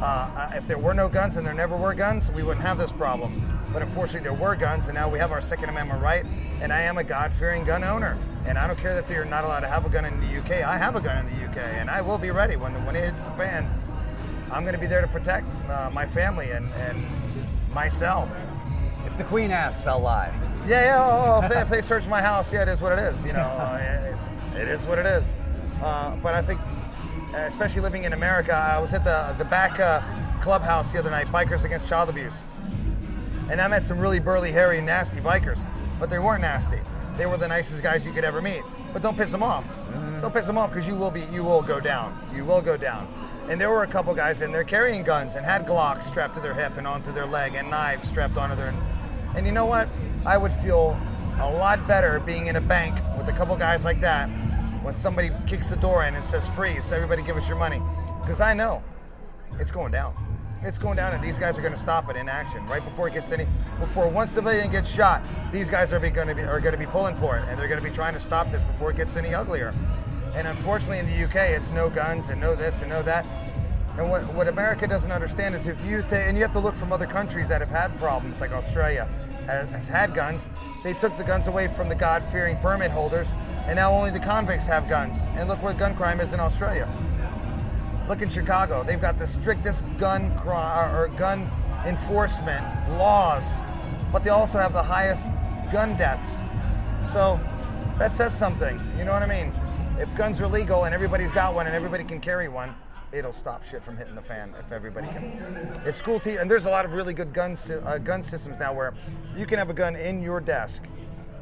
[0.00, 2.92] Uh, if there were no guns and there never were guns, we wouldn't have this
[2.92, 3.60] problem.
[3.72, 6.24] But unfortunately, there were guns, and now we have our Second Amendment right.
[6.60, 8.16] And I am a God-fearing gun owner.
[8.46, 10.62] And I don't care that they're not allowed to have a gun in the UK.
[10.62, 13.04] I have a gun in the UK, and I will be ready when when it
[13.04, 13.66] hits the fan.
[14.50, 17.04] I'm going to be there to protect uh, my family and, and
[17.72, 18.30] myself.
[19.06, 20.32] If the Queen asks, I'll lie.
[20.66, 21.04] Yeah, yeah.
[21.04, 23.24] Oh, oh, if, they, if they search my house, yeah, it is what it is.
[23.24, 24.14] You know, uh,
[24.54, 25.26] it, it is what it is.
[25.82, 26.60] Uh, but I think,
[27.34, 30.00] uh, especially living in America, I was at the the back uh,
[30.40, 32.40] clubhouse the other night, Bikers Against Child Abuse,
[33.50, 35.58] and I met some really burly, hairy, nasty bikers.
[35.98, 36.78] But they weren't nasty.
[37.16, 38.62] They were the nicest guys you could ever meet.
[38.92, 39.66] But don't piss them off.
[39.92, 40.20] Mm.
[40.20, 42.18] Don't piss them off because you will be, you will go down.
[42.34, 43.08] You will go down.
[43.48, 46.40] And there were a couple guys in there carrying guns and had Glocks strapped to
[46.40, 48.74] their hip and onto their leg and knives strapped onto their.
[49.36, 49.88] And you know what?
[50.24, 50.98] I would feel
[51.40, 54.28] a lot better being in a bank with a couple guys like that
[54.82, 57.82] when somebody kicks the door in and says freeze, everybody give us your money.
[58.20, 58.82] Because I know
[59.58, 60.14] it's going down.
[60.64, 63.08] It's going down, and these guys are going to stop it in action right before
[63.08, 63.46] it gets any.
[63.78, 66.86] Before one civilian gets shot, these guys are going to be are going to be
[66.86, 69.16] pulling for it, and they're going to be trying to stop this before it gets
[69.16, 69.74] any uglier.
[70.34, 73.26] And unfortunately, in the UK, it's no guns and no this and no that.
[73.98, 76.92] And what, what America doesn't understand is if you and you have to look from
[76.92, 79.06] other countries that have had problems, like Australia
[79.46, 80.48] has, has had guns.
[80.82, 83.28] They took the guns away from the God-fearing permit holders,
[83.66, 85.18] and now only the convicts have guns.
[85.36, 86.88] And look where gun crime is in Australia.
[88.08, 91.50] Look in Chicago; they've got the strictest gun crime or gun
[91.86, 92.64] enforcement
[92.98, 93.60] laws,
[94.12, 95.30] but they also have the highest
[95.72, 96.30] gun deaths.
[97.12, 97.40] So
[97.98, 98.78] that says something.
[98.98, 99.52] You know what I mean?
[99.98, 102.74] If guns are legal and everybody's got one and everybody can carry one,
[103.12, 104.52] it'll stop shit from hitting the fan.
[104.58, 107.98] If everybody can, if school te- and there's a lot of really good gun uh,
[107.98, 108.92] gun systems now where
[109.36, 110.82] you can have a gun in your desk,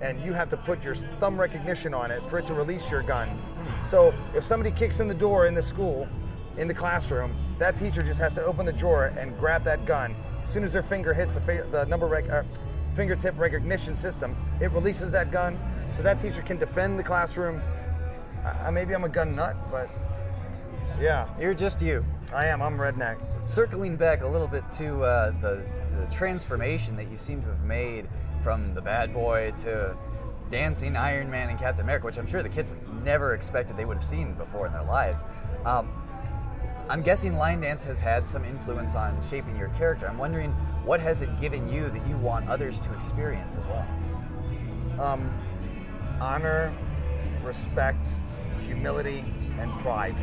[0.01, 3.03] and you have to put your thumb recognition on it for it to release your
[3.03, 3.41] gun.
[3.85, 6.09] So if somebody kicks in the door in the school,
[6.57, 10.15] in the classroom, that teacher just has to open the drawer and grab that gun.
[10.43, 12.43] As soon as their finger hits the, fa- the number rec- uh,
[12.95, 15.59] fingertip recognition system, it releases that gun,
[15.97, 17.63] so that teacher can defend the classroom.
[18.73, 19.89] Maybe I'm a gun nut, but
[21.01, 22.05] yeah, You're just you.
[22.33, 22.63] I am.
[22.63, 23.45] I'm redneck.
[23.47, 25.65] Circling back a little bit to uh, the,
[25.99, 28.09] the transformation that you seem to have made
[28.43, 29.97] from the bad boy to
[30.51, 32.73] dancing Iron Man and Captain America, which I'm sure the kids
[33.03, 35.25] never expected they would have seen before in their lives.
[35.65, 35.91] Um,
[36.93, 40.07] I'm guessing line dance has had some influence on shaping your character.
[40.07, 40.53] I'm wondering
[40.85, 43.89] what has it given you that you want others to experience as well?
[44.99, 45.33] um,
[46.21, 46.73] honor,
[47.43, 48.07] respect,
[48.67, 49.25] humility,
[49.59, 50.15] and pride.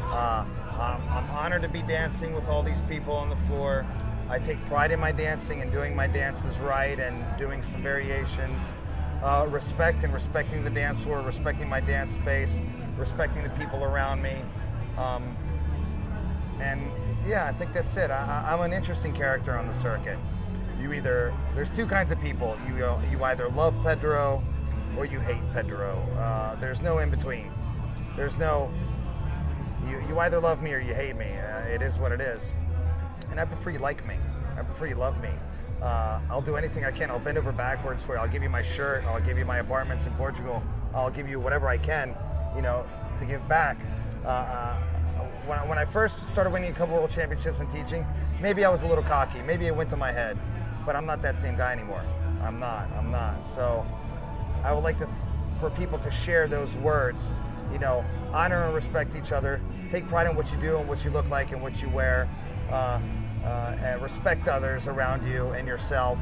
[0.00, 3.86] Uh, I'm, I'm honored to be dancing with all these people on the floor.
[4.28, 8.60] I take pride in my dancing and doing my dances right and doing some variations.
[9.22, 12.58] Uh, respect and respecting the dance floor, respecting my dance space,
[12.96, 14.36] respecting the people around me.
[14.96, 15.36] Um,
[16.62, 16.90] and
[17.26, 18.10] yeah, I think that's it.
[18.10, 20.18] I, I'm an interesting character on the circuit.
[20.80, 22.56] You either there's two kinds of people.
[22.68, 24.42] You uh, you either love Pedro
[24.96, 25.98] or you hate Pedro.
[26.16, 27.50] Uh, there's no in between.
[28.16, 28.70] There's no
[29.88, 31.26] you you either love me or you hate me.
[31.26, 32.52] Uh, it is what it is.
[33.30, 34.16] And I prefer you like me.
[34.56, 35.30] I prefer you love me.
[35.80, 37.10] Uh, I'll do anything I can.
[37.10, 38.20] I'll bend over backwards for you.
[38.20, 39.04] I'll give you my shirt.
[39.04, 40.62] I'll give you my apartments in Portugal.
[40.94, 42.14] I'll give you whatever I can,
[42.54, 42.86] you know,
[43.18, 43.78] to give back.
[44.24, 44.82] Uh, uh,
[45.46, 48.06] when, I, when I first started winning a couple world championships and teaching,
[48.40, 49.42] maybe I was a little cocky.
[49.42, 50.38] Maybe it went to my head.
[50.84, 52.04] But I'm not that same guy anymore.
[52.42, 52.90] I'm not.
[52.92, 53.44] I'm not.
[53.46, 53.86] So
[54.64, 55.08] I would like to,
[55.60, 57.30] for people to share those words.
[57.72, 59.60] You know, honor and respect each other.
[59.90, 62.28] Take pride in what you do and what you look like and what you wear.
[62.70, 63.00] Uh,
[63.44, 66.20] uh, and respect others around you and yourself.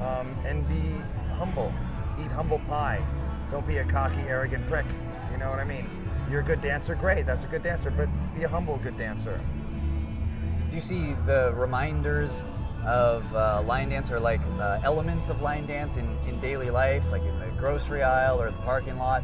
[0.00, 1.00] Um, and be
[1.34, 1.72] humble.
[2.20, 3.04] Eat humble pie.
[3.50, 4.86] Don't be a cocky, arrogant prick.
[5.30, 5.86] You know what I mean?
[6.30, 7.26] You're a good dancer, great.
[7.26, 7.90] That's a good dancer.
[7.90, 9.40] But be a humble, good dancer.
[10.68, 12.44] Do you see the reminders
[12.84, 17.10] of uh, line dance or like uh, elements of line dance in, in daily life,
[17.10, 19.22] like in the grocery aisle or the parking lot?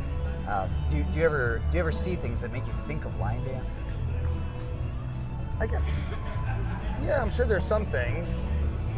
[0.49, 3.17] Uh, do, do you ever do you ever see things that make you think of
[3.19, 3.79] line dance?
[5.59, 5.91] I guess.
[7.05, 8.43] Yeah, I'm sure there's some things.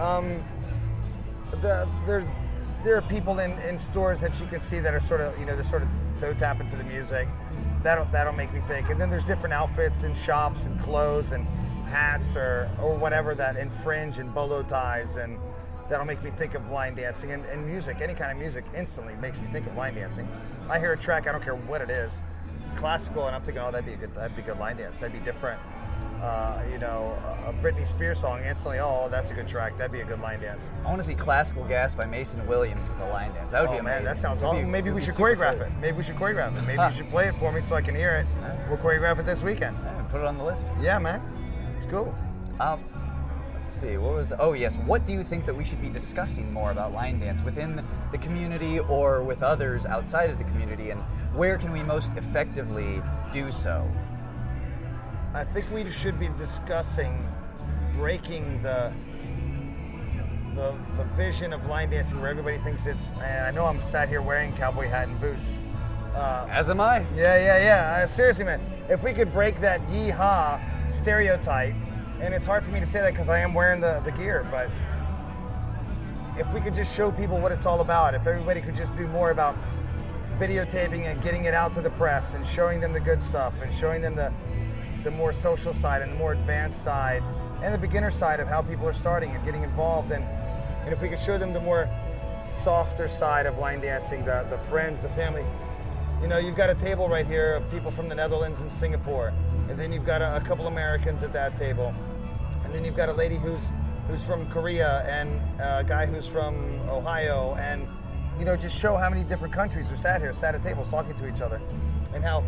[0.00, 0.42] Um,
[1.60, 2.30] the there
[2.84, 5.46] there are people in, in stores that you can see that are sort of you
[5.46, 5.88] know they're sort of
[6.20, 7.28] toe tapping to the music.
[7.82, 8.90] That'll that'll make me think.
[8.90, 11.46] And then there's different outfits and shops and clothes and
[11.86, 15.38] hats or or whatever that infringe and bolo ties and
[15.88, 18.00] that'll make me think of line dancing and, and music.
[18.00, 20.28] Any kind of music instantly makes me think of line dancing.
[20.70, 22.12] I hear a track, I don't care what it is,
[22.76, 24.96] classical, and I'm thinking, oh, that'd be a good that'd be a good line dance.
[24.98, 25.60] That'd be different.
[26.22, 27.16] Uh, you know,
[27.46, 29.76] a Britney Spears song instantly, oh, that's a good track.
[29.76, 30.70] That'd be a good line dance.
[30.84, 33.50] I want to see "Classical Gas" by Mason Williams with a line dance.
[33.52, 34.04] That would be oh amazing.
[34.04, 34.64] man, that sounds awesome.
[34.64, 35.70] be- Maybe we should choreograph it.
[35.80, 36.62] Maybe we should choreograph it.
[36.62, 36.88] Maybe Huh.
[36.90, 38.26] you should play it for me so I can hear it.
[38.68, 39.76] We'll choreograph it this weekend.
[39.84, 40.70] Yeah, put it on the list.
[40.80, 41.20] Yeah, man.
[41.76, 42.14] It's cool.
[42.60, 42.84] Um,
[43.54, 44.32] let's see, what was?
[44.38, 47.42] Oh yes, what do you think that we should be discussing more about line dance
[47.42, 51.00] within the community or with others outside of the community, and
[51.34, 53.02] where can we most effectively
[53.32, 53.88] do so?
[55.34, 57.26] I think we should be discussing
[57.94, 58.92] breaking the
[60.54, 63.10] the, the vision of line dancing where everybody thinks it's.
[63.22, 65.48] And I know I'm sat here wearing cowboy hat and boots.
[66.14, 67.06] Uh, As am I.
[67.16, 67.58] yeah, yeah,
[67.96, 68.02] yeah.
[68.04, 68.60] Uh, seriously, man.
[68.90, 70.60] If we could break that yeehaw
[70.92, 71.74] stereotype,
[72.20, 74.46] and it's hard for me to say that because I am wearing the, the gear,
[74.50, 74.68] but
[76.38, 79.06] if we could just show people what it's all about, if everybody could just do
[79.06, 79.56] more about
[80.38, 83.74] videotaping and getting it out to the press and showing them the good stuff and
[83.74, 84.30] showing them the
[85.04, 87.22] the more social side and the more advanced side
[87.62, 90.10] and the beginner side of how people are starting and getting involved.
[90.10, 90.24] And
[90.84, 91.88] and if we could show them the more
[92.44, 95.44] softer side of line dancing, the the friends, the family.
[96.20, 99.32] You know, you've got a table right here of people from the Netherlands and Singapore,
[99.68, 101.92] and then you've got a, a couple Americans at that table,
[102.64, 103.70] and then you've got a lady who's
[104.08, 107.88] who's from Korea and a guy who's from Ohio, and
[108.38, 111.14] you know, just show how many different countries are sat here, sat at tables talking
[111.14, 111.60] to each other,
[112.14, 112.44] and how,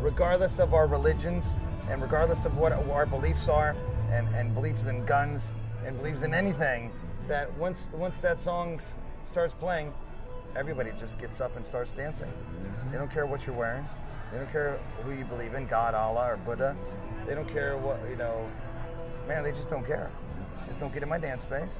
[0.00, 1.58] regardless of our religions
[1.90, 3.76] and regardless of what our beliefs are,
[4.12, 5.52] and, and beliefs in guns
[5.84, 6.92] and beliefs in anything,
[7.28, 8.80] that once once that song
[9.24, 9.92] starts playing,
[10.56, 12.32] everybody just gets up and starts dancing.
[12.90, 13.86] They don't care what you're wearing.
[14.32, 16.76] They don't care who you believe in, God, Allah, or Buddha.
[17.26, 18.48] They don't care what you know.
[19.26, 20.10] Man, they just don't care.
[20.66, 21.78] Just don't get in my dance space,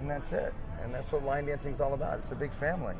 [0.00, 0.52] and that's it.
[0.82, 2.18] And that's what line dancing is all about.
[2.18, 2.94] It's a big family.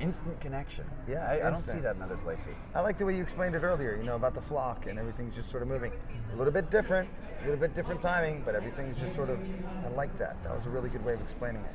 [0.00, 0.84] Instant connection.
[1.06, 2.58] Yeah, I, I don't see that in other places.
[2.74, 3.96] I like the way you explained it earlier.
[3.96, 5.92] You know about the flock and everything's just sort of moving.
[6.32, 7.08] A little bit different,
[7.40, 9.38] a little bit different timing, but everything's just sort of.
[9.84, 10.42] I like that.
[10.42, 11.74] That was a really good way of explaining it.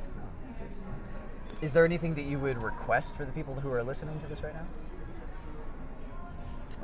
[1.62, 4.42] Is there anything that you would request for the people who are listening to this
[4.42, 4.66] right now?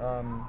[0.07, 0.49] Um,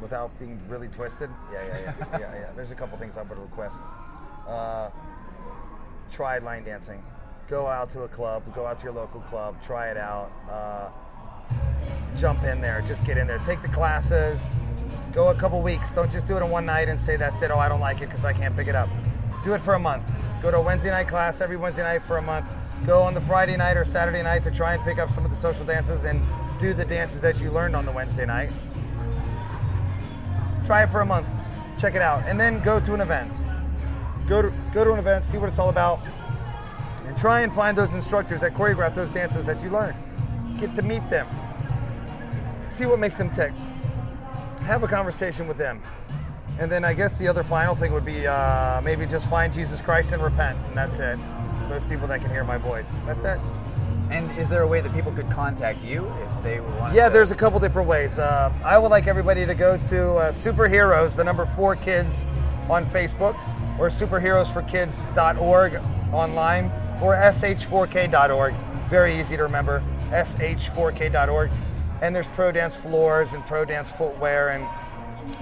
[0.00, 1.28] without being really twisted.
[1.52, 2.52] Yeah, yeah, yeah, yeah, yeah.
[2.54, 3.80] There's a couple things I would request.
[4.46, 4.90] Uh,
[6.10, 7.02] try line dancing.
[7.48, 8.42] Go out to a club.
[8.54, 9.62] Go out to your local club.
[9.62, 10.30] Try it out.
[10.50, 10.90] Uh,
[12.16, 12.82] jump in there.
[12.86, 13.38] Just get in there.
[13.46, 14.46] Take the classes.
[15.12, 15.90] Go a couple weeks.
[15.92, 17.50] Don't just do it in one night and say that's it.
[17.50, 18.88] Oh, I don't like it because I can't pick it up.
[19.44, 20.04] Do it for a month.
[20.42, 22.46] Go to a Wednesday night class every Wednesday night for a month.
[22.86, 25.30] Go on the Friday night or Saturday night to try and pick up some of
[25.30, 26.22] the social dances and
[26.60, 28.50] do the dances that you learned on the Wednesday night.
[30.64, 31.26] Try it for a month.
[31.78, 32.24] Check it out.
[32.26, 33.40] And then go to an event.
[34.28, 36.00] Go to go to an event, see what it's all about,
[37.04, 39.94] and try and find those instructors that choreograph those dances that you learn.
[40.60, 41.26] Get to meet them.
[42.66, 43.52] See what makes them tick.
[44.62, 45.82] Have a conversation with them.
[46.58, 49.80] And then I guess the other final thing would be uh, maybe just find Jesus
[49.80, 51.18] Christ and repent, and that's it.
[51.68, 52.90] Those people that can hear my voice.
[53.06, 53.38] That's it.
[54.10, 56.94] And is there a way that people could contact you if they want?
[56.94, 58.18] Yeah, there's a couple different ways.
[58.18, 62.24] Uh, I would like everybody to go to uh, Superheroes, the number four kids
[62.70, 63.38] on Facebook,
[63.78, 65.80] or superheroesforkids.org
[66.12, 66.64] online,
[67.00, 68.54] or sh4k.org.
[68.90, 71.50] Very easy to remember, sh4k.org.
[72.00, 74.64] And there's pro dance floors and pro dance footwear, and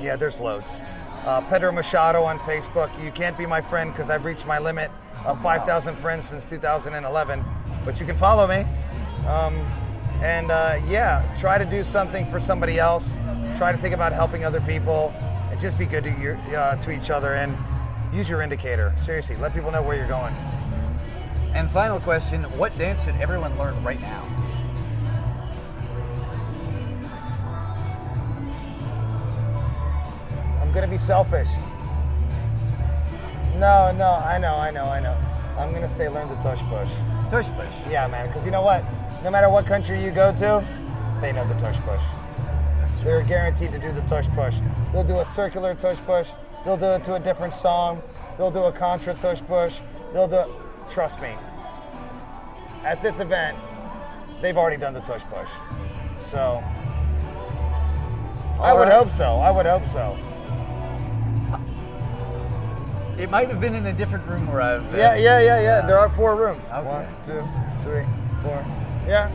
[0.01, 0.67] yeah, there's loads.
[1.25, 2.91] Uh, Pedro Machado on Facebook.
[3.03, 4.91] You can't be my friend because I've reached my limit
[5.25, 7.45] of 5,000 friends since 2011,
[7.85, 8.65] but you can follow me.
[9.27, 9.57] Um,
[10.23, 13.15] and uh, yeah, try to do something for somebody else.
[13.57, 15.13] Try to think about helping other people,
[15.51, 17.35] and just be good to your, uh, to each other.
[17.35, 17.57] And
[18.13, 18.95] use your indicator.
[19.05, 20.35] Seriously, let people know where you're going.
[21.55, 24.23] And final question: What dance should everyone learn right now?
[30.61, 31.49] I'm gonna be selfish.
[33.55, 35.17] No, no, I know, I know, I know.
[35.59, 36.89] I'm gonna say learn the tush push.
[37.31, 37.75] Tush push.
[37.91, 38.85] Yeah, man, because you know what?
[39.25, 40.65] No matter what country you go to,
[41.23, 42.03] they know the tush push.
[43.03, 44.57] They're guaranteed to do the tush push.
[44.93, 46.27] They'll do a circular tush push.
[46.67, 48.03] They'll do it to a different song.
[48.37, 49.79] They'll do a contra tush push.
[50.13, 50.53] They'll do.
[50.91, 51.33] Trust me.
[52.83, 53.57] At this event,
[54.43, 55.49] they've already done the tush push.
[56.29, 56.61] So.
[58.59, 58.93] I would right.
[58.93, 59.37] hope so.
[59.37, 60.19] I would hope so.
[63.17, 64.93] It might have been in a different room where I've.
[64.93, 65.87] uh, Yeah, yeah, yeah, yeah.
[65.87, 66.65] There are four rooms.
[66.65, 66.83] Okay.
[66.83, 67.43] One, two,
[67.85, 68.05] three,
[68.43, 68.67] four.
[69.07, 69.31] Yeah.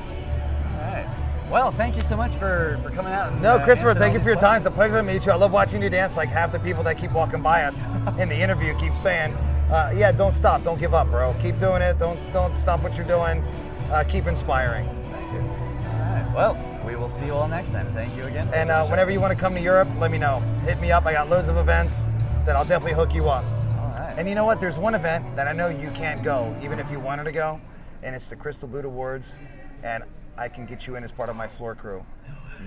[0.76, 1.21] All right.
[1.52, 3.34] Well, thank you so much for, for coming out.
[3.34, 4.56] And, No, uh, Christopher, thank you for your time.
[4.56, 5.34] It's a pleasure to meet you.
[5.34, 6.16] I love watching you dance.
[6.16, 7.76] Like half the people that keep walking by us
[8.20, 9.34] in the interview keep saying,
[9.70, 11.36] uh, "Yeah, don't stop, don't give up, bro.
[11.42, 12.00] Keep doing it.
[12.00, 13.44] Don't don't stop what you're doing.
[13.92, 15.40] Uh, keep inspiring." Thank you.
[15.40, 16.32] All right.
[16.34, 17.94] Well, we will see you all next time.
[17.94, 18.50] Thank you again.
[18.54, 20.40] And uh, whenever you want to come to Europe, let me know.
[20.64, 21.06] Hit me up.
[21.06, 22.06] I got loads of events
[22.46, 23.44] that I'll definitely hook you up.
[23.78, 24.16] All right.
[24.18, 24.62] And you know what?
[24.62, 27.60] There's one event that I know you can't go, even if you wanted to go,
[28.04, 29.38] and it's the Crystal Boot Awards,
[29.84, 30.06] and
[30.42, 32.04] I can get you in as part of my floor crew.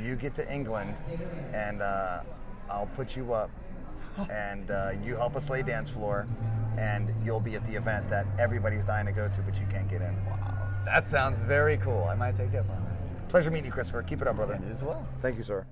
[0.01, 0.95] You get to England,
[1.53, 2.21] and uh,
[2.71, 3.51] I'll put you up
[4.31, 6.29] and uh, you help us lay dance floor,
[6.79, 9.89] and you'll be at the event that everybody's dying to go to, but you can't
[9.89, 10.15] get in.
[10.25, 12.05] Wow, that sounds very cool.
[12.05, 13.29] I might take you up on that.
[13.29, 14.05] Pleasure meeting you, Christopher.
[14.05, 14.55] Keep it up, brother.
[14.55, 15.05] And you as well.
[15.19, 15.67] Thank you, sir.